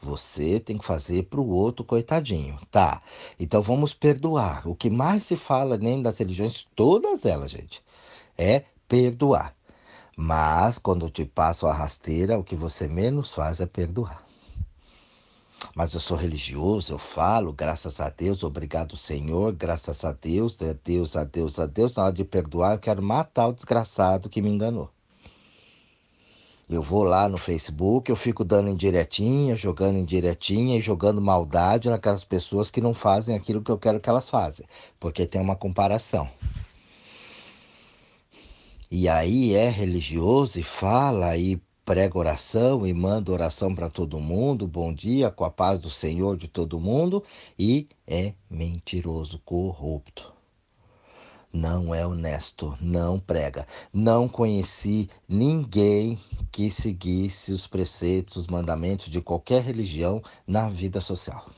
Você 0.01 0.61
tem 0.61 0.77
que 0.77 0.85
fazer 0.85 1.23
para 1.23 1.41
o 1.41 1.49
outro, 1.49 1.83
coitadinho. 1.83 2.57
Tá. 2.71 3.01
Então 3.37 3.61
vamos 3.61 3.93
perdoar. 3.93 4.65
O 4.65 4.73
que 4.73 4.89
mais 4.89 5.23
se 5.23 5.35
fala 5.35 5.77
nem 5.77 6.01
das 6.01 6.19
religiões, 6.19 6.65
todas 6.73 7.25
elas, 7.25 7.51
gente, 7.51 7.83
é 8.37 8.63
perdoar. 8.87 9.53
Mas 10.15 10.77
quando 10.77 11.09
te 11.09 11.25
passo 11.25 11.67
a 11.67 11.73
rasteira, 11.73 12.39
o 12.39 12.45
que 12.45 12.55
você 12.55 12.87
menos 12.87 13.33
faz 13.33 13.59
é 13.59 13.65
perdoar 13.65 14.30
mas 15.75 15.93
eu 15.93 15.99
sou 15.99 16.17
religioso, 16.17 16.93
eu 16.93 16.97
falo, 16.99 17.53
graças 17.53 17.99
a 17.99 18.09
Deus, 18.09 18.43
obrigado 18.43 18.97
Senhor, 18.97 19.53
graças 19.53 20.03
a 20.03 20.11
Deus, 20.11 20.61
a 20.61 20.73
Deus, 20.73 21.15
a 21.15 21.23
Deus, 21.23 21.59
a 21.59 21.65
Deus. 21.65 21.95
Na 21.95 22.03
hora 22.05 22.13
de 22.13 22.23
perdoar, 22.23 22.73
eu 22.73 22.79
quero 22.79 23.01
matar 23.01 23.47
o 23.47 23.53
desgraçado 23.53 24.29
que 24.29 24.41
me 24.41 24.49
enganou. 24.49 24.89
Eu 26.69 26.81
vou 26.81 27.03
lá 27.03 27.27
no 27.27 27.37
Facebook, 27.37 28.09
eu 28.09 28.15
fico 28.15 28.45
dando 28.45 28.69
indiretinha, 28.69 29.57
jogando 29.57 29.97
indiretinha 29.97 30.77
e 30.77 30.81
jogando 30.81 31.21
maldade 31.21 31.89
naquelas 31.89 32.23
pessoas 32.23 32.71
que 32.71 32.79
não 32.79 32.93
fazem 32.93 33.35
aquilo 33.35 33.61
que 33.61 33.69
eu 33.69 33.77
quero 33.77 33.99
que 33.99 34.09
elas 34.09 34.29
façam, 34.29 34.65
porque 34.97 35.25
tem 35.25 35.41
uma 35.41 35.55
comparação. 35.55 36.29
E 38.89 39.09
aí 39.09 39.53
é 39.53 39.69
religioso 39.69 40.59
e 40.59 40.63
fala 40.63 41.35
e 41.37 41.61
prega 41.91 42.17
oração 42.17 42.88
e 42.88 42.93
manda 42.93 43.33
oração 43.33 43.75
para 43.75 43.89
todo 43.89 44.17
mundo, 44.17 44.65
bom 44.65 44.93
dia, 44.93 45.29
com 45.29 45.43
a 45.43 45.51
paz 45.51 45.77
do 45.77 45.89
Senhor 45.89 46.38
de 46.38 46.48
todo 46.48 46.79
mundo, 46.79 47.21
e 47.60 47.86
é 48.07 48.33
mentiroso, 48.50 49.41
corrupto. 49.43 50.31
Não 51.51 51.93
é 51.93 52.07
honesto, 52.07 52.77
não 52.79 53.19
prega. 53.19 53.67
Não 53.93 54.29
conheci 54.29 55.10
ninguém 55.27 56.17
que 56.50 56.71
seguisse 56.71 57.51
os 57.51 57.67
preceitos, 57.67 58.38
os 58.38 58.48
mandamentos 58.48 59.07
de 59.07 59.19
qualquer 59.19 59.62
religião 59.62 60.24
na 60.48 60.69
vida 60.69 61.01
social. 61.01 61.50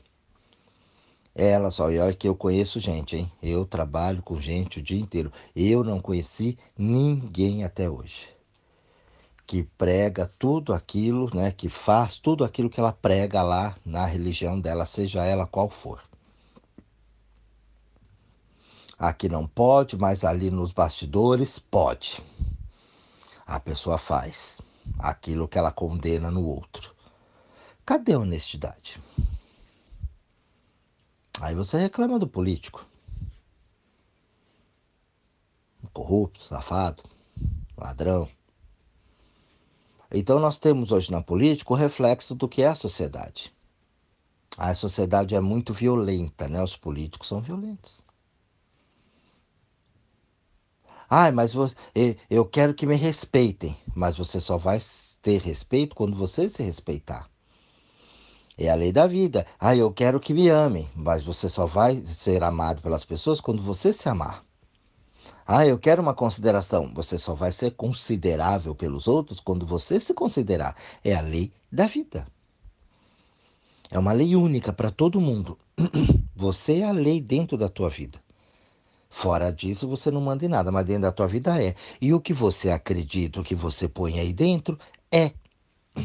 Ela 1.32 1.70
só, 1.70 1.92
e 1.92 2.00
olha 2.00 2.12
que 2.12 2.26
eu 2.26 2.34
conheço 2.34 2.80
gente, 2.80 3.16
hein? 3.16 3.30
Eu 3.40 3.64
trabalho 3.64 4.20
com 4.20 4.40
gente 4.40 4.80
o 4.80 4.82
dia 4.82 4.98
inteiro. 4.98 5.32
Eu 5.54 5.84
não 5.84 6.00
conheci 6.00 6.58
ninguém 6.76 7.62
até 7.62 7.88
hoje 7.88 8.33
que 9.46 9.62
prega 9.62 10.30
tudo 10.38 10.72
aquilo, 10.72 11.30
né, 11.34 11.50
que 11.50 11.68
faz 11.68 12.16
tudo 12.16 12.44
aquilo 12.44 12.70
que 12.70 12.80
ela 12.80 12.92
prega 12.92 13.42
lá 13.42 13.76
na 13.84 14.06
religião 14.06 14.58
dela, 14.58 14.86
seja 14.86 15.24
ela 15.24 15.46
qual 15.46 15.68
for. 15.68 16.02
Aqui 18.98 19.28
não 19.28 19.46
pode, 19.46 19.96
mas 19.98 20.24
ali 20.24 20.50
nos 20.50 20.72
bastidores 20.72 21.58
pode. 21.58 22.24
A 23.46 23.60
pessoa 23.60 23.98
faz 23.98 24.60
aquilo 24.98 25.48
que 25.48 25.58
ela 25.58 25.72
condena 25.72 26.30
no 26.30 26.44
outro. 26.44 26.94
Cadê 27.84 28.14
a 28.14 28.18
honestidade? 28.18 28.98
Aí 31.40 31.54
você 31.54 31.76
reclama 31.76 32.18
do 32.18 32.26
político. 32.26 32.86
Corrupto, 35.92 36.42
safado, 36.44 37.02
ladrão. 37.76 38.28
Então 40.16 40.38
nós 40.38 40.60
temos 40.60 40.92
hoje 40.92 41.10
na 41.10 41.20
política 41.20 41.72
o 41.72 41.76
reflexo 41.76 42.36
do 42.36 42.48
que 42.48 42.62
é 42.62 42.68
a 42.68 42.74
sociedade. 42.76 43.52
A 44.56 44.72
sociedade 44.72 45.34
é 45.34 45.40
muito 45.40 45.72
violenta, 45.72 46.48
né? 46.48 46.62
Os 46.62 46.76
políticos 46.76 47.26
são 47.26 47.40
violentos. 47.40 48.00
Ah, 51.10 51.32
mas 51.32 51.52
você, 51.52 51.74
eu 52.30 52.44
quero 52.44 52.74
que 52.74 52.86
me 52.86 52.94
respeitem, 52.94 53.76
mas 53.92 54.16
você 54.16 54.40
só 54.40 54.56
vai 54.56 54.80
ter 55.20 55.40
respeito 55.40 55.96
quando 55.96 56.16
você 56.16 56.48
se 56.48 56.62
respeitar. 56.62 57.28
É 58.56 58.70
a 58.70 58.76
lei 58.76 58.92
da 58.92 59.08
vida. 59.08 59.44
Ah, 59.58 59.74
eu 59.74 59.92
quero 59.92 60.20
que 60.20 60.32
me 60.32 60.48
amem, 60.48 60.88
mas 60.94 61.24
você 61.24 61.48
só 61.48 61.66
vai 61.66 61.96
ser 62.02 62.44
amado 62.44 62.80
pelas 62.80 63.04
pessoas 63.04 63.40
quando 63.40 63.60
você 63.60 63.92
se 63.92 64.08
amar. 64.08 64.43
Ah, 65.46 65.66
eu 65.66 65.78
quero 65.78 66.00
uma 66.00 66.14
consideração. 66.14 66.92
Você 66.94 67.18
só 67.18 67.34
vai 67.34 67.52
ser 67.52 67.72
considerável 67.72 68.74
pelos 68.74 69.06
outros 69.06 69.40
quando 69.40 69.66
você 69.66 70.00
se 70.00 70.14
considerar. 70.14 70.74
É 71.04 71.14
a 71.14 71.20
lei 71.20 71.52
da 71.70 71.86
vida. 71.86 72.26
É 73.90 73.98
uma 73.98 74.12
lei 74.12 74.34
única 74.34 74.72
para 74.72 74.90
todo 74.90 75.20
mundo. 75.20 75.58
Você 76.34 76.80
é 76.80 76.84
a 76.84 76.90
lei 76.90 77.20
dentro 77.20 77.56
da 77.56 77.68
tua 77.68 77.88
vida. 77.88 78.18
Fora 79.08 79.52
disso, 79.52 79.86
você 79.86 80.10
não 80.10 80.20
manda 80.20 80.44
em 80.44 80.48
nada, 80.48 80.72
mas 80.72 80.84
dentro 80.84 81.02
da 81.02 81.12
tua 81.12 81.28
vida 81.28 81.62
é. 81.62 81.76
E 82.00 82.12
o 82.12 82.20
que 82.20 82.32
você 82.32 82.70
acredita, 82.70 83.40
o 83.40 83.44
que 83.44 83.54
você 83.54 83.88
põe 83.88 84.18
aí 84.18 84.32
dentro, 84.32 84.76
é. 85.12 85.32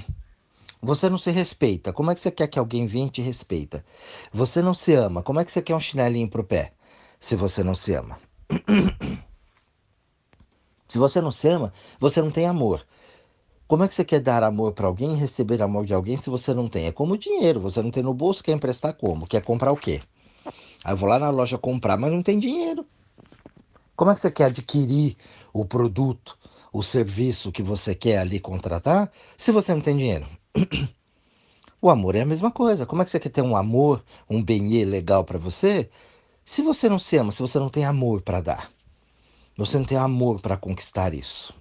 Você 0.82 1.10
não 1.10 1.18
se 1.18 1.30
respeita. 1.30 1.92
Como 1.92 2.10
é 2.10 2.16
que 2.16 2.22
você 2.22 2.32
quer 2.32 2.48
que 2.48 2.58
alguém 2.58 2.88
venha 2.88 3.08
e 3.08 3.10
te 3.10 3.22
respeita? 3.22 3.84
Você 4.32 4.62
não 4.62 4.74
se 4.74 4.94
ama. 4.94 5.22
Como 5.22 5.40
é 5.40 5.44
que 5.44 5.52
você 5.52 5.62
quer 5.62 5.76
um 5.76 5.80
chinelinho 5.80 6.30
pro 6.30 6.42
pé? 6.44 6.72
Se 7.20 7.36
você 7.36 7.64
não 7.66 7.76
se 7.76 7.94
ama. 7.96 8.18
Se 10.90 10.98
você 10.98 11.22
não 11.22 11.32
se 11.32 11.48
ama, 11.48 11.72
você 12.00 12.20
não 12.20 12.32
tem 12.32 12.48
amor. 12.48 12.86
Como 13.68 13.84
é 13.84 13.88
que 13.88 13.94
você 13.94 14.04
quer 14.04 14.20
dar 14.20 14.42
amor 14.42 14.74
para 14.74 14.88
alguém 14.88 15.14
e 15.14 15.16
receber 15.16 15.62
amor 15.62 15.86
de 15.86 15.94
alguém 15.94 16.18
se 16.18 16.32
você 16.32 16.52
não 16.52 16.68
tem? 16.68 16.88
É 16.88 16.92
como 16.92 17.16
dinheiro, 17.16 17.60
você 17.60 17.84
não 17.84 17.92
tem 17.92 18.02
no 18.02 18.12
bolso, 18.12 18.44
quer 18.44 18.54
emprestar 18.54 18.96
como? 18.96 19.28
Quer 19.28 19.44
comprar 19.44 19.72
o 19.72 19.78
quê? 19.78 20.02
Aí 20.84 20.92
eu 20.92 20.98
vou 20.98 21.08
lá 21.08 21.20
na 21.20 21.30
loja 21.30 21.60
comprar, 21.60 21.96
mas 21.96 22.12
não 22.12 22.24
tem 22.24 22.40
dinheiro. 22.40 22.84
Como 23.96 24.10
é 24.10 24.16
que 24.16 24.20
você 24.20 24.32
quer 24.32 24.46
adquirir 24.46 25.16
o 25.54 25.64
produto 25.64 26.36
o 26.74 26.82
serviço 26.82 27.52
que 27.52 27.62
você 27.62 27.94
quer 27.94 28.18
ali 28.18 28.40
contratar 28.40 29.12
se 29.38 29.52
você 29.52 29.74
não 29.74 29.82
tem 29.82 29.96
dinheiro? 29.96 30.28
O 31.82 31.90
amor 31.90 32.14
é 32.14 32.22
a 32.22 32.26
mesma 32.26 32.52
coisa. 32.52 32.86
Como 32.86 33.02
é 33.02 33.06
que 33.06 33.12
você 33.12 33.22
quer 33.22 33.30
ter 33.30 33.42
um 33.42 33.56
amor, 33.56 34.04
um 34.30 34.44
bem 34.44 34.84
legal 34.84 35.24
para 35.24 35.38
você, 35.38 35.90
se 36.44 36.62
você 36.62 36.90
não 36.90 37.00
se 37.00 37.16
ama, 37.16 37.32
se 37.32 37.42
você 37.42 37.58
não 37.58 37.70
tem 37.70 37.86
amor 37.86 38.22
para 38.22 38.42
dar? 38.42 38.70
Você 39.60 39.78
não 39.78 39.84
tem 39.84 39.98
amor 39.98 40.40
para 40.40 40.56
conquistar 40.56 41.14
isso? 41.14 41.54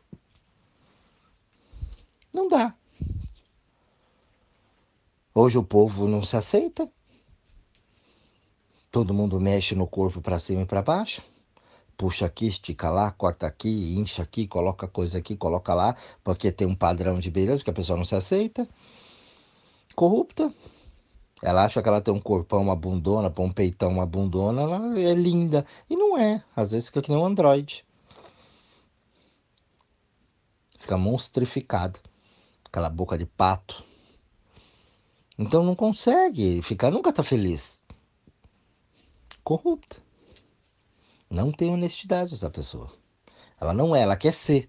Não 2.32 2.48
dá. 2.48 2.72
Hoje 5.34 5.58
o 5.58 5.64
povo 5.64 6.06
não 6.06 6.22
se 6.22 6.36
aceita. 6.36 6.88
Todo 8.88 9.12
mundo 9.12 9.40
mexe 9.40 9.74
no 9.74 9.84
corpo 9.84 10.20
para 10.20 10.38
cima 10.38 10.62
e 10.62 10.64
para 10.64 10.80
baixo. 10.80 11.24
Puxa 11.96 12.26
aqui, 12.26 12.46
estica 12.46 12.88
lá, 12.88 13.10
corta 13.10 13.48
aqui, 13.48 13.96
incha 13.98 14.22
aqui, 14.22 14.46
coloca 14.46 14.86
coisa 14.86 15.18
aqui, 15.18 15.36
coloca 15.36 15.74
lá, 15.74 15.96
porque 16.22 16.52
tem 16.52 16.68
um 16.68 16.76
padrão 16.76 17.18
de 17.18 17.32
beleza 17.32 17.64
que 17.64 17.70
a 17.70 17.72
pessoa 17.72 17.98
não 17.98 18.04
se 18.04 18.14
aceita. 18.14 18.68
Corrupta. 19.96 20.54
Ela 21.42 21.64
acha 21.64 21.82
que 21.82 21.88
ela 21.88 22.00
tem 22.00 22.14
um 22.14 22.20
corpão, 22.20 22.62
uma 22.62 22.76
bundona, 22.76 23.34
um 23.36 23.52
peitão, 23.52 23.90
uma 23.90 24.06
bundona, 24.06 24.62
ela 24.62 25.00
é 25.00 25.14
linda. 25.14 25.66
E 25.90 25.96
não 25.96 26.16
é. 26.16 26.44
Às 26.54 26.70
vezes 26.70 26.86
fica 26.86 27.02
que 27.02 27.10
nem 27.10 27.18
um 27.18 27.26
androide. 27.26 27.87
Fica 30.78 30.96
monstrificada. 30.96 32.00
Aquela 32.64 32.88
boca 32.88 33.18
de 33.18 33.26
pato. 33.26 33.84
Então 35.38 35.62
não 35.62 35.74
consegue 35.74 36.62
ficar, 36.62 36.90
nunca 36.90 37.10
está 37.10 37.22
feliz. 37.22 37.82
Corrupta. 39.44 39.98
Não 41.30 41.52
tem 41.52 41.70
honestidade 41.70 42.32
essa 42.32 42.48
pessoa. 42.48 42.92
Ela 43.60 43.74
não 43.74 43.94
é, 43.94 44.02
ela 44.02 44.16
quer 44.16 44.32
ser. 44.32 44.68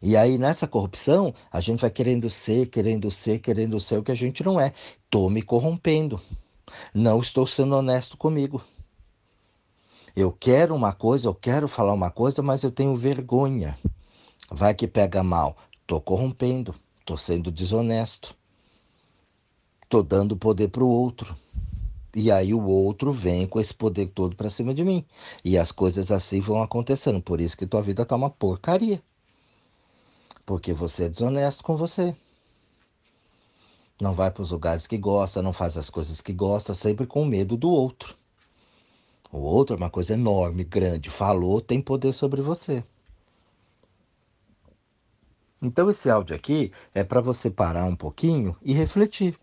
E 0.00 0.16
aí 0.16 0.38
nessa 0.38 0.66
corrupção, 0.66 1.34
a 1.50 1.60
gente 1.60 1.80
vai 1.80 1.90
querendo 1.90 2.30
ser, 2.30 2.66
querendo 2.66 3.10
ser, 3.10 3.38
querendo 3.40 3.78
ser 3.80 3.98
o 3.98 4.02
que 4.02 4.12
a 4.12 4.16
gente 4.16 4.44
não 4.44 4.60
é. 4.60 4.72
Estou 5.04 5.28
me 5.28 5.42
corrompendo. 5.42 6.20
Não 6.94 7.20
estou 7.20 7.46
sendo 7.46 7.76
honesto 7.76 8.16
comigo. 8.16 8.62
Eu 10.14 10.32
quero 10.32 10.74
uma 10.74 10.92
coisa, 10.92 11.28
eu 11.28 11.34
quero 11.34 11.68
falar 11.68 11.92
uma 11.92 12.10
coisa, 12.10 12.42
mas 12.42 12.62
eu 12.62 12.70
tenho 12.70 12.96
vergonha. 12.96 13.78
Vai 14.50 14.74
que 14.74 14.88
pega 14.88 15.22
mal. 15.22 15.56
Estou 15.82 16.00
corrompendo, 16.00 16.74
estou 17.00 17.16
sendo 17.16 17.50
desonesto. 17.50 18.34
Estou 19.82 20.02
dando 20.02 20.36
poder 20.36 20.68
para 20.68 20.84
o 20.84 20.88
outro. 20.88 21.36
E 22.14 22.32
aí 22.32 22.54
o 22.54 22.64
outro 22.64 23.12
vem 23.12 23.46
com 23.46 23.60
esse 23.60 23.72
poder 23.72 24.08
todo 24.08 24.34
para 24.34 24.50
cima 24.50 24.74
de 24.74 24.84
mim. 24.84 25.04
E 25.44 25.56
as 25.58 25.70
coisas 25.70 26.10
assim 26.10 26.40
vão 26.40 26.62
acontecendo. 26.62 27.20
Por 27.20 27.40
isso 27.40 27.56
que 27.56 27.66
tua 27.66 27.82
vida 27.82 28.04
tá 28.04 28.16
uma 28.16 28.30
porcaria. 28.30 29.02
Porque 30.44 30.72
você 30.72 31.04
é 31.04 31.08
desonesto 31.08 31.62
com 31.62 31.76
você. 31.76 32.16
Não 34.00 34.14
vai 34.14 34.30
para 34.30 34.42
os 34.42 34.50
lugares 34.50 34.86
que 34.86 34.96
gosta, 34.96 35.42
não 35.42 35.52
faz 35.52 35.76
as 35.76 35.90
coisas 35.90 36.20
que 36.20 36.32
gosta, 36.32 36.72
sempre 36.72 37.06
com 37.06 37.24
medo 37.24 37.56
do 37.56 37.68
outro. 37.70 38.16
O 39.30 39.38
outro 39.38 39.74
é 39.74 39.76
uma 39.76 39.90
coisa 39.90 40.14
enorme, 40.14 40.64
grande. 40.64 41.10
Falou, 41.10 41.60
tem 41.60 41.80
poder 41.80 42.12
sobre 42.12 42.40
você. 42.40 42.82
Então 45.60 45.90
esse 45.90 46.08
áudio 46.08 46.36
aqui 46.36 46.72
é 46.94 47.02
para 47.02 47.20
você 47.20 47.50
parar 47.50 47.84
um 47.84 47.96
pouquinho 47.96 48.56
e 48.62 48.72
refletir 48.72 49.38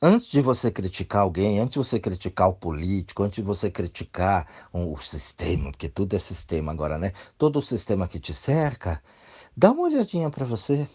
antes 0.00 0.28
de 0.28 0.40
você 0.40 0.70
criticar 0.70 1.22
alguém, 1.22 1.58
antes 1.58 1.72
de 1.72 1.78
você 1.78 1.98
criticar 1.98 2.48
o 2.48 2.54
político, 2.54 3.22
antes 3.22 3.36
de 3.36 3.42
você 3.42 3.70
criticar 3.70 4.46
o 4.72 4.98
sistema, 4.98 5.70
porque 5.70 5.88
tudo 5.88 6.14
é 6.14 6.18
sistema 6.18 6.72
agora, 6.72 6.98
né? 6.98 7.12
Todo 7.38 7.58
o 7.58 7.62
sistema 7.62 8.06
que 8.06 8.20
te 8.20 8.34
cerca, 8.34 9.02
dá 9.56 9.72
uma 9.72 9.84
olhadinha 9.84 10.30
para 10.30 10.44
você. 10.44 10.86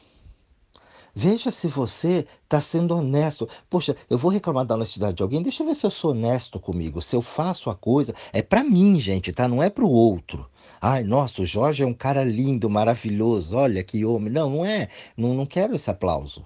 Veja 1.13 1.51
se 1.51 1.67
você 1.67 2.25
está 2.43 2.61
sendo 2.61 2.95
honesto. 2.95 3.49
Poxa, 3.69 3.97
eu 4.09 4.17
vou 4.17 4.31
reclamar 4.31 4.65
da 4.65 4.75
honestidade 4.75 5.17
de 5.17 5.23
alguém, 5.23 5.41
deixa 5.41 5.63
eu 5.63 5.67
ver 5.67 5.75
se 5.75 5.85
eu 5.85 5.91
sou 5.91 6.11
honesto 6.11 6.59
comigo. 6.59 7.01
Se 7.01 7.15
eu 7.15 7.21
faço 7.21 7.69
a 7.69 7.75
coisa, 7.75 8.13
é 8.31 8.41
para 8.41 8.63
mim, 8.63 8.99
gente, 8.99 9.33
tá? 9.33 9.47
Não 9.47 9.61
é 9.61 9.69
para 9.69 9.83
o 9.83 9.89
outro. 9.89 10.47
Ai, 10.83 11.03
nossa, 11.03 11.43
o 11.43 11.45
Jorge 11.45 11.83
é 11.83 11.85
um 11.85 11.93
cara 11.93 12.23
lindo, 12.23 12.67
maravilhoso. 12.67 13.55
Olha 13.55 13.83
que 13.83 14.03
homem. 14.03 14.33
Não, 14.33 14.49
não 14.49 14.65
é. 14.65 14.89
Não, 15.15 15.35
não 15.35 15.45
quero 15.45 15.75
esse 15.75 15.91
aplauso. 15.91 16.43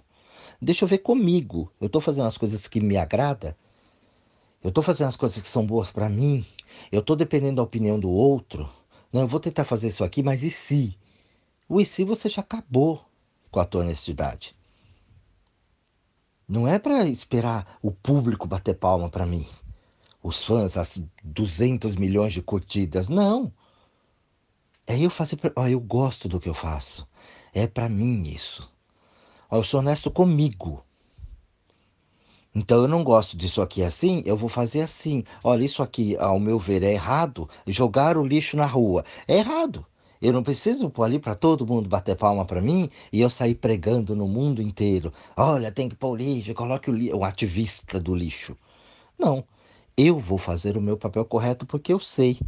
Deixa 0.61 0.83
eu 0.83 0.89
ver 0.89 0.97
comigo. 0.97 1.71
Eu 1.79 1.87
estou 1.87 2.01
fazendo 2.01 2.27
as 2.27 2.37
coisas 2.37 2.67
que 2.67 2.81
me 2.81 2.97
agrada. 2.97 3.57
Eu 4.61 4.69
estou 4.69 4.83
fazendo 4.83 5.07
as 5.07 5.15
coisas 5.15 5.41
que 5.41 5.47
são 5.47 5.65
boas 5.65 5.89
para 5.89 6.09
mim. 6.09 6.45
Eu 6.91 6.99
estou 6.99 7.15
dependendo 7.15 7.57
da 7.57 7.63
opinião 7.63 7.97
do 7.97 8.09
outro. 8.09 8.69
Não, 9.11 9.21
eu 9.21 9.27
vou 9.27 9.39
tentar 9.39 9.63
fazer 9.63 9.87
isso 9.87 10.03
aqui, 10.03 10.21
mas 10.21 10.43
e 10.43 10.51
se? 10.51 10.97
O 11.69 11.79
e 11.79 11.85
se 11.85 12.03
você 12.03 12.27
já 12.27 12.41
acabou 12.41 13.05
com 13.49 13.61
a 13.61 13.65
tua 13.65 13.81
honestidade. 13.81 14.53
Não 16.45 16.67
é 16.67 16.77
para 16.77 17.05
esperar 17.07 17.77
o 17.81 17.89
público 17.89 18.45
bater 18.47 18.75
palma 18.75 19.09
para 19.09 19.25
mim. 19.25 19.47
Os 20.21 20.43
fãs, 20.43 20.75
as 20.75 21.01
200 21.23 21.95
milhões 21.95 22.33
de 22.33 22.41
curtidas. 22.41 23.07
Não. 23.07 23.53
É 24.87 24.99
eu 24.99 25.09
fazer. 25.09 25.37
Pra... 25.37 25.51
Eu 25.69 25.79
gosto 25.79 26.27
do 26.27 26.39
que 26.39 26.49
eu 26.49 26.53
faço. 26.53 27.07
É 27.53 27.67
para 27.67 27.89
mim 27.89 28.23
isso. 28.23 28.69
Eu 29.51 29.63
sou 29.63 29.79
honesto 29.79 30.11
comigo. 30.11 30.83
Então 32.53 32.81
eu 32.81 32.87
não 32.87 33.03
gosto 33.03 33.35
disso 33.35 33.61
aqui 33.61 33.83
assim, 33.83 34.23
eu 34.25 34.37
vou 34.37 34.47
fazer 34.47 34.81
assim. 34.81 35.25
Olha, 35.43 35.65
isso 35.65 35.83
aqui, 35.83 36.15
ao 36.17 36.39
meu 36.39 36.57
ver, 36.57 36.83
é 36.83 36.93
errado. 36.93 37.49
Jogar 37.67 38.17
o 38.17 38.25
lixo 38.25 38.55
na 38.55 38.65
rua 38.65 39.03
é 39.27 39.37
errado. 39.37 39.85
Eu 40.21 40.31
não 40.31 40.41
preciso 40.41 40.89
pôr 40.89 41.03
ali 41.03 41.19
para 41.19 41.35
todo 41.35 41.67
mundo 41.67 41.89
bater 41.89 42.15
palma 42.15 42.45
para 42.45 42.61
mim 42.61 42.89
e 43.11 43.19
eu 43.19 43.29
sair 43.29 43.55
pregando 43.55 44.15
no 44.15 44.27
mundo 44.27 44.61
inteiro. 44.61 45.13
Olha, 45.35 45.71
tem 45.71 45.89
que 45.89 45.95
pôr 45.95 46.11
o 46.11 46.15
lixo, 46.15 46.53
coloque 46.53 46.89
o 46.89 46.93
lixo, 46.93 47.17
o 47.17 47.23
ativista 47.25 47.99
do 47.99 48.15
lixo. 48.15 48.57
Não. 49.19 49.43
Eu 49.97 50.19
vou 50.19 50.37
fazer 50.37 50.77
o 50.77 50.81
meu 50.81 50.97
papel 50.97 51.25
correto 51.25 51.65
porque 51.65 51.91
eu 51.93 51.99
sei 51.99 52.39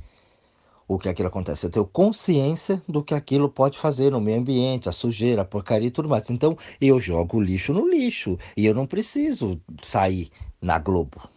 o 0.88 0.98
que 0.98 1.10
aquilo 1.10 1.28
acontece. 1.28 1.66
Eu 1.66 1.70
tenho 1.70 1.86
consciência 1.86 2.82
do 2.88 3.04
que 3.04 3.14
aquilo 3.14 3.50
pode 3.50 3.78
fazer 3.78 4.12
no 4.12 4.22
meio 4.22 4.40
ambiente, 4.40 4.88
a 4.88 4.92
sujeira, 4.92 5.42
a 5.42 5.46
porcaria 5.46 5.88
e 5.88 5.92
tudo 5.92 6.08
mais. 6.08 6.30
Então 6.30 6.58
eu 6.80 7.00
jogo 7.00 7.38
o 7.38 7.42
lixo 7.42 7.74
no 7.74 7.88
lixo 7.88 8.40
e 8.56 8.66
eu 8.66 8.74
não 8.74 8.88
preciso 8.88 9.60
sair 9.84 10.32
na 10.62 10.80
Globo. 10.80 11.30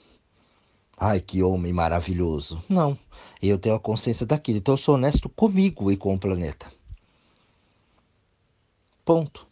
Ai, 0.96 1.20
que 1.20 1.42
homem 1.42 1.72
maravilhoso. 1.72 2.62
Não, 2.68 2.96
eu 3.42 3.58
tenho 3.58 3.74
a 3.74 3.80
consciência 3.80 4.26
daquilo. 4.26 4.58
Então 4.58 4.74
eu 4.74 4.78
sou 4.78 4.94
honesto 4.94 5.28
comigo 5.28 5.90
e 5.90 5.96
com 5.96 6.14
o 6.14 6.18
planeta. 6.18 6.70
Ponto. 9.04 9.46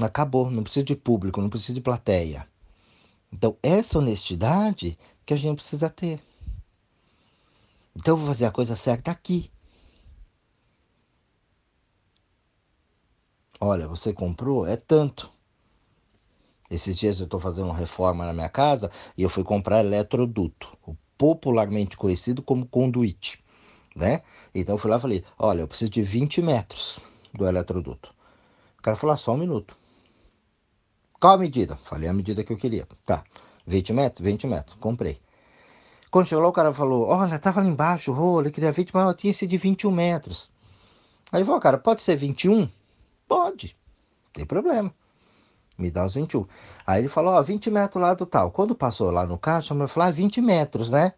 Acabou. 0.00 0.50
Não 0.50 0.62
preciso 0.62 0.86
de 0.86 0.94
público, 0.94 1.40
não 1.40 1.48
preciso 1.48 1.74
de 1.74 1.80
plateia. 1.80 2.46
Então, 3.32 3.56
essa 3.62 3.98
honestidade 3.98 4.98
que 5.26 5.34
a 5.34 5.36
gente 5.36 5.56
precisa 5.56 5.90
ter. 5.90 6.20
Então 7.98 8.14
eu 8.14 8.18
vou 8.18 8.28
fazer 8.28 8.44
a 8.46 8.52
coisa 8.52 8.76
certa 8.76 9.10
aqui. 9.10 9.50
Olha, 13.60 13.88
você 13.88 14.12
comprou? 14.12 14.64
É 14.64 14.76
tanto. 14.76 15.28
Esses 16.70 16.96
dias 16.96 17.18
eu 17.18 17.24
estou 17.24 17.40
fazendo 17.40 17.64
uma 17.64 17.76
reforma 17.76 18.24
na 18.24 18.32
minha 18.32 18.48
casa 18.48 18.88
e 19.16 19.22
eu 19.24 19.28
fui 19.28 19.42
comprar 19.42 19.80
eletroduto, 19.80 20.78
popularmente 21.16 21.96
conhecido 21.96 22.40
como 22.40 22.66
conduíte, 22.66 23.42
né? 23.96 24.22
Então 24.54 24.76
eu 24.76 24.78
fui 24.78 24.90
lá 24.90 24.98
e 24.98 25.00
falei, 25.00 25.24
olha, 25.36 25.62
eu 25.62 25.68
preciso 25.68 25.90
de 25.90 26.00
20 26.00 26.40
metros 26.40 27.00
do 27.34 27.48
eletroduto. 27.48 28.14
O 28.78 28.82
cara 28.82 28.96
falou, 28.96 29.14
ah, 29.14 29.16
só 29.16 29.34
um 29.34 29.38
minuto. 29.38 29.76
Qual 31.18 31.34
a 31.34 31.38
medida? 31.38 31.74
Falei 31.78 32.08
a 32.08 32.12
medida 32.12 32.44
que 32.44 32.52
eu 32.52 32.56
queria. 32.56 32.86
Tá, 33.04 33.24
20 33.66 33.92
metros? 33.92 34.24
20 34.24 34.46
metros. 34.46 34.76
Comprei. 34.78 35.20
Quando 36.10 36.26
chegou 36.26 36.42
lá, 36.42 36.48
o 36.48 36.52
cara 36.52 36.72
falou: 36.72 37.06
Olha, 37.06 37.34
estava 37.34 37.60
lá 37.60 37.66
embaixo 37.66 38.10
o 38.10 38.14
rolo, 38.14 38.50
queria 38.50 38.72
20, 38.72 38.90
mas 38.94 39.06
eu 39.06 39.14
tinha 39.14 39.30
esse 39.30 39.46
de 39.46 39.56
21 39.58 39.90
metros. 39.90 40.50
Aí 41.30 41.44
falou: 41.44 41.60
Cara, 41.60 41.78
pode 41.78 42.02
ser 42.02 42.16
21? 42.16 42.68
Pode, 43.26 43.76
não 44.26 44.32
tem 44.32 44.46
problema. 44.46 44.92
Me 45.76 45.90
dá 45.90 46.06
os 46.06 46.14
21. 46.14 46.46
Aí 46.86 47.02
ele 47.02 47.08
falou: 47.08 47.34
Ó, 47.34 47.42
20 47.42 47.70
metros 47.70 48.02
lá 48.02 48.14
do 48.14 48.26
tal. 48.26 48.50
Quando 48.50 48.74
passou 48.74 49.10
lá 49.10 49.26
no 49.26 49.38
caixa, 49.38 49.74
eu 49.74 49.88
falei: 49.88 50.08
ah, 50.08 50.12
20 50.12 50.40
metros, 50.40 50.90
né? 50.90 51.12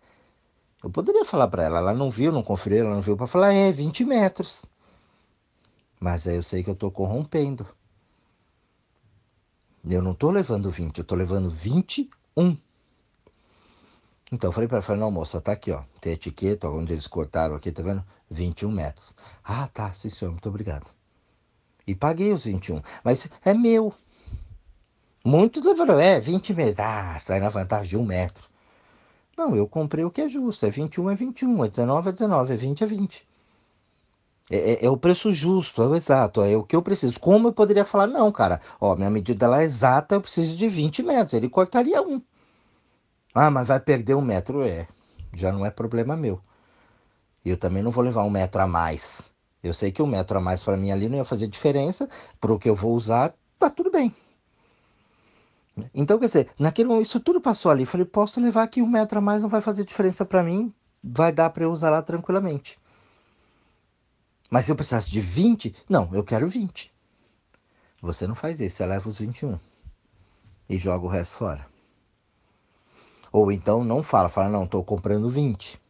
Eu 0.83 0.91
poderia 0.91 1.25
falar 1.25 1.49
para 1.49 1.65
ela, 1.65 1.79
ela 1.79 1.95
não 1.95 2.11
viu, 2.11 2.33
não 2.33 2.43
conferiu, 2.43 2.87
ela 2.87 2.95
não 2.95 3.03
viu, 3.03 3.17
para 3.17 3.27
falar: 3.27 3.53
É, 3.55 3.71
20 3.71 4.05
metros. 4.05 4.67
Mas 6.01 6.27
aí 6.27 6.37
eu 6.37 6.43
sei 6.43 6.63
que 6.65 6.71
eu 6.71 6.75
estou 6.75 6.91
corrompendo. 6.91 7.67
Eu 9.89 10.03
não 10.03 10.13
estou 10.13 10.31
levando 10.31 10.71
20, 10.71 10.99
eu 10.99 11.03
estou 11.03 11.17
levando 11.17 11.51
21. 11.51 12.57
Então 14.33 14.49
eu 14.49 14.53
falei 14.53 14.69
para 14.69 14.79
ela, 14.79 14.97
não 14.97 15.11
moça, 15.11 15.41
tá 15.41 15.53
aqui 15.53 15.73
ó, 15.73 15.83
tem 16.01 16.13
etiqueta, 16.13 16.69
onde 16.69 16.93
eles 16.93 17.07
cortaram 17.07 17.55
aqui, 17.55 17.73
tá 17.73 17.83
vendo? 17.83 18.05
21 18.31 18.71
metros. 18.71 19.15
Ah, 19.45 19.69
tá, 19.73 19.93
sim 19.93 20.09
senhor, 20.09 20.31
muito 20.31 20.49
obrigado. 20.49 20.87
E 21.87 21.95
paguei 21.95 22.33
os 22.33 22.45
21, 22.45 22.81
mas 23.03 23.29
é 23.45 23.53
meu. 23.53 23.93
Muitos 25.25 25.65
levaram, 25.65 25.99
é, 25.99 26.21
20 26.21 26.55
metros. 26.55 26.79
Ah, 26.79 27.19
sai 27.19 27.41
na 27.41 27.49
vantagem 27.49 27.89
de 27.91 27.97
um 27.97 28.05
metro. 28.05 28.49
Não, 29.37 29.57
eu 29.57 29.67
comprei 29.67 30.05
o 30.05 30.11
que 30.11 30.21
é 30.21 30.29
justo, 30.29 30.67
é 30.67 30.71
21 30.71 31.11
é 31.11 31.15
21, 31.15 31.65
é 31.65 31.69
19 31.69 32.09
é 32.09 32.13
19, 32.13 32.53
é 32.53 32.57
20 32.57 32.85
é 32.85 32.87
20. 32.87 33.29
É, 34.51 34.73
é, 34.73 34.85
é, 34.87 34.91
o 34.91 34.97
preço 34.97 35.33
justo, 35.33 35.81
é 35.83 35.87
o 35.87 35.95
exato, 35.95 36.43
é 36.43 36.57
o 36.57 36.65
que 36.65 36.75
eu 36.75 36.83
preciso. 36.83 37.19
Como 37.21 37.49
eu 37.49 37.53
poderia 37.53 37.85
falar, 37.85 38.07
não, 38.09 38.31
cara, 38.33 38.61
ó, 38.81 38.97
minha 38.97 39.09
medida 39.09 39.49
lá 39.49 39.63
é 39.63 39.65
exata, 39.65 40.17
eu 40.17 40.21
preciso 40.21 40.57
de 40.57 40.69
20 40.69 41.03
metros. 41.03 41.35
Ele 41.35 41.49
cortaria 41.49 42.03
um. 42.03 42.21
Ah, 43.35 43.51
mas 43.51 43.69
vai 43.69 43.81
perder 43.81 44.15
um 44.15 44.21
metro. 44.21 44.63
É, 44.63 44.87
já 45.35 45.53
não 45.53 45.65
é 45.65 45.71
problema 45.71 46.17
meu. 46.17 46.41
Eu 47.45 47.57
também 47.57 47.83
não 47.83 47.91
vou 47.91 48.05
levar 48.05 48.25
um 48.25 48.31
metro 48.31 48.61
a 48.61 48.67
mais. 48.67 49.33
Eu 49.63 49.75
sei 49.75 49.93
que 49.93 50.03
um 50.03 50.07
metro 50.07 50.39
a 50.39 50.41
mais 50.41 50.65
para 50.65 50.77
mim 50.77 50.91
ali 50.91 51.09
não 51.09 51.19
ia 51.19 51.25
fazer 51.25 51.47
diferença, 51.47 52.09
para 52.41 52.53
o 52.53 52.59
que 52.59 52.69
eu 52.69 52.75
vou 52.75 52.95
usar, 52.95 53.35
tá 53.59 53.69
tudo 53.69 53.91
bem. 53.91 54.15
Então, 55.95 56.19
quer 56.19 56.27
dizer, 56.27 56.51
naquele 56.59 56.89
momento, 56.89 57.07
isso 57.07 57.21
tudo 57.21 57.41
passou 57.41 57.71
ali. 57.71 57.87
Falei, 57.87 58.05
posso 58.05 58.41
levar 58.41 58.65
aqui 58.65 58.83
um 58.83 58.89
metro 58.89 59.19
a 59.19 59.21
mais, 59.21 59.43
não 59.43 59.49
vai 59.49 59.61
fazer 59.61 59.85
diferença 59.85 60.25
para 60.25 60.43
mim, 60.43 60.73
vai 61.03 61.33
dar 61.33 61.51
para 61.51 61.65
eu 61.65 61.71
usar 61.71 61.91
lá 61.91 62.03
tranquilamente. 62.03 62.79
Mas 64.51 64.65
se 64.65 64.73
eu 64.73 64.77
precisasse 64.77 65.09
de 65.09 65.21
20, 65.21 65.75
não, 65.89 66.11
eu 66.13 66.25
quero 66.25 66.49
20. 66.49 66.93
Você 68.03 68.27
não 68.27 68.35
faz 68.35 68.61
isso, 68.61 68.77
você 68.77 68.87
leva 68.87 69.09
os 69.09 69.19
21 69.19 69.59
e 70.69 70.79
joga 70.79 71.05
o 71.05 71.09
resto 71.09 71.37
fora. 71.37 71.67
Ou 73.33 73.53
então 73.53 73.85
não 73.85 74.03
fala, 74.03 74.29
fala, 74.29 74.49
não, 74.49 74.65
estou 74.65 74.85
comprando 74.85 75.31
20. 75.31 75.81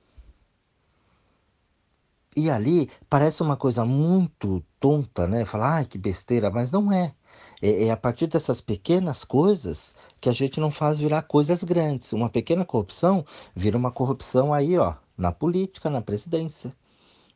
E 2.37 2.49
ali 2.49 2.91
parece 3.09 3.43
uma 3.43 3.57
coisa 3.57 3.85
muito 3.85 4.63
tonta, 4.79 5.27
né? 5.27 5.45
Falar, 5.45 5.77
ai, 5.77 5.85
que 5.85 5.99
besteira, 5.99 6.51
mas 6.51 6.71
não 6.71 6.93
é. 6.93 7.15
é. 7.61 7.87
É 7.87 7.91
a 7.91 7.97
partir 7.97 8.27
dessas 8.27 8.61
pequenas 8.61 9.25
coisas 9.25 9.95
que 10.21 10.29
a 10.29 10.33
gente 10.33 10.61
não 10.61 10.71
faz 10.71 10.99
virar 10.99 11.23
coisas 11.23 11.65
grandes. 11.65 12.13
Uma 12.13 12.29
pequena 12.31 12.65
corrupção 12.65 13.25
vira 13.55 13.77
uma 13.77 13.91
corrupção 13.91 14.55
aí, 14.55 14.79
ó, 14.79 14.95
na 15.17 15.33
política, 15.33 15.91
na 15.91 16.01
presidência 16.01 16.75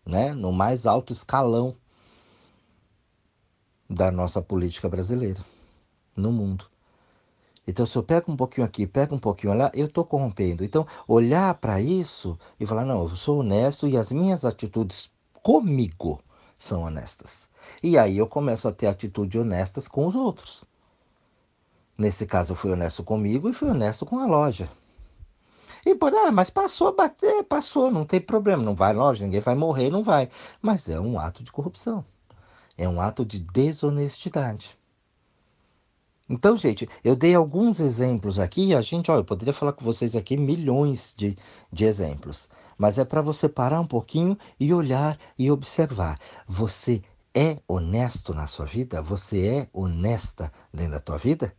né, 0.04 0.32
no 0.34 0.52
mais 0.52 0.86
alto 0.86 1.12
escalão 1.12 1.76
da 3.88 4.10
nossa 4.10 4.42
política 4.42 4.88
brasileira 4.88 5.44
no 6.16 6.32
mundo. 6.32 6.66
Então, 7.66 7.86
se 7.86 7.96
eu 7.96 8.02
pego 8.02 8.30
um 8.30 8.36
pouquinho 8.36 8.66
aqui, 8.66 8.86
pego 8.86 9.14
um 9.14 9.18
pouquinho 9.18 9.54
lá, 9.54 9.70
eu 9.74 9.86
estou 9.86 10.04
corrompendo. 10.04 10.64
Então, 10.64 10.86
olhar 11.08 11.54
para 11.54 11.80
isso 11.80 12.38
e 12.60 12.66
falar: 12.66 12.84
não, 12.84 13.02
eu 13.02 13.16
sou 13.16 13.40
honesto 13.40 13.88
e 13.88 13.96
as 13.96 14.12
minhas 14.12 14.44
atitudes 14.44 15.10
comigo 15.42 16.20
são 16.58 16.82
honestas. 16.82 17.48
E 17.82 17.96
aí 17.96 18.18
eu 18.18 18.26
começo 18.26 18.68
a 18.68 18.72
ter 18.72 18.86
atitudes 18.86 19.40
honestas 19.40 19.88
com 19.88 20.06
os 20.06 20.14
outros. 20.14 20.64
Nesse 21.96 22.26
caso, 22.26 22.52
eu 22.52 22.56
fui 22.56 22.72
honesto 22.72 23.02
comigo 23.02 23.48
e 23.48 23.54
fui 23.54 23.68
honesto 23.68 24.04
com 24.04 24.18
a 24.18 24.26
loja. 24.26 24.68
E 25.86 25.94
pode, 25.94 26.16
ah, 26.16 26.32
mas 26.32 26.50
passou, 26.50 26.94
bater, 26.94 27.44
passou, 27.44 27.90
não 27.90 28.06
tem 28.06 28.20
problema, 28.20 28.62
não 28.62 28.74
vai 28.74 28.94
longe, 28.94 29.22
ninguém 29.22 29.40
vai 29.40 29.54
morrer, 29.54 29.90
não 29.90 30.02
vai. 30.02 30.28
Mas 30.60 30.88
é 30.88 30.98
um 30.98 31.18
ato 31.18 31.44
de 31.44 31.52
corrupção. 31.52 32.04
É 32.76 32.88
um 32.88 33.00
ato 33.00 33.24
de 33.24 33.38
desonestidade. 33.38 34.76
Então, 36.28 36.56
gente, 36.56 36.88
eu 37.02 37.14
dei 37.14 37.34
alguns 37.34 37.80
exemplos 37.80 38.38
aqui. 38.38 38.74
A 38.74 38.80
gente, 38.80 39.10
olha, 39.10 39.20
eu 39.20 39.24
poderia 39.24 39.52
falar 39.52 39.72
com 39.72 39.84
vocês 39.84 40.16
aqui 40.16 40.36
milhões 40.36 41.14
de, 41.16 41.36
de 41.70 41.84
exemplos. 41.84 42.48
Mas 42.78 42.96
é 42.98 43.04
para 43.04 43.20
você 43.20 43.48
parar 43.48 43.80
um 43.80 43.86
pouquinho 43.86 44.36
e 44.58 44.72
olhar 44.72 45.18
e 45.38 45.50
observar. 45.50 46.18
Você 46.48 47.02
é 47.34 47.58
honesto 47.68 48.32
na 48.32 48.46
sua 48.46 48.64
vida? 48.64 49.02
Você 49.02 49.46
é 49.46 49.68
honesta 49.72 50.50
dentro 50.72 50.92
da 50.92 51.00
tua 51.00 51.18
vida? 51.18 51.54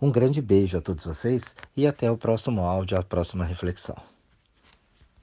Um 0.00 0.10
grande 0.10 0.40
beijo 0.40 0.76
a 0.76 0.80
todos 0.80 1.04
vocês 1.04 1.42
e 1.76 1.86
até 1.86 2.10
o 2.10 2.18
próximo 2.18 2.62
áudio, 2.62 2.98
a 2.98 3.02
próxima 3.02 3.44
reflexão. 3.44 4.13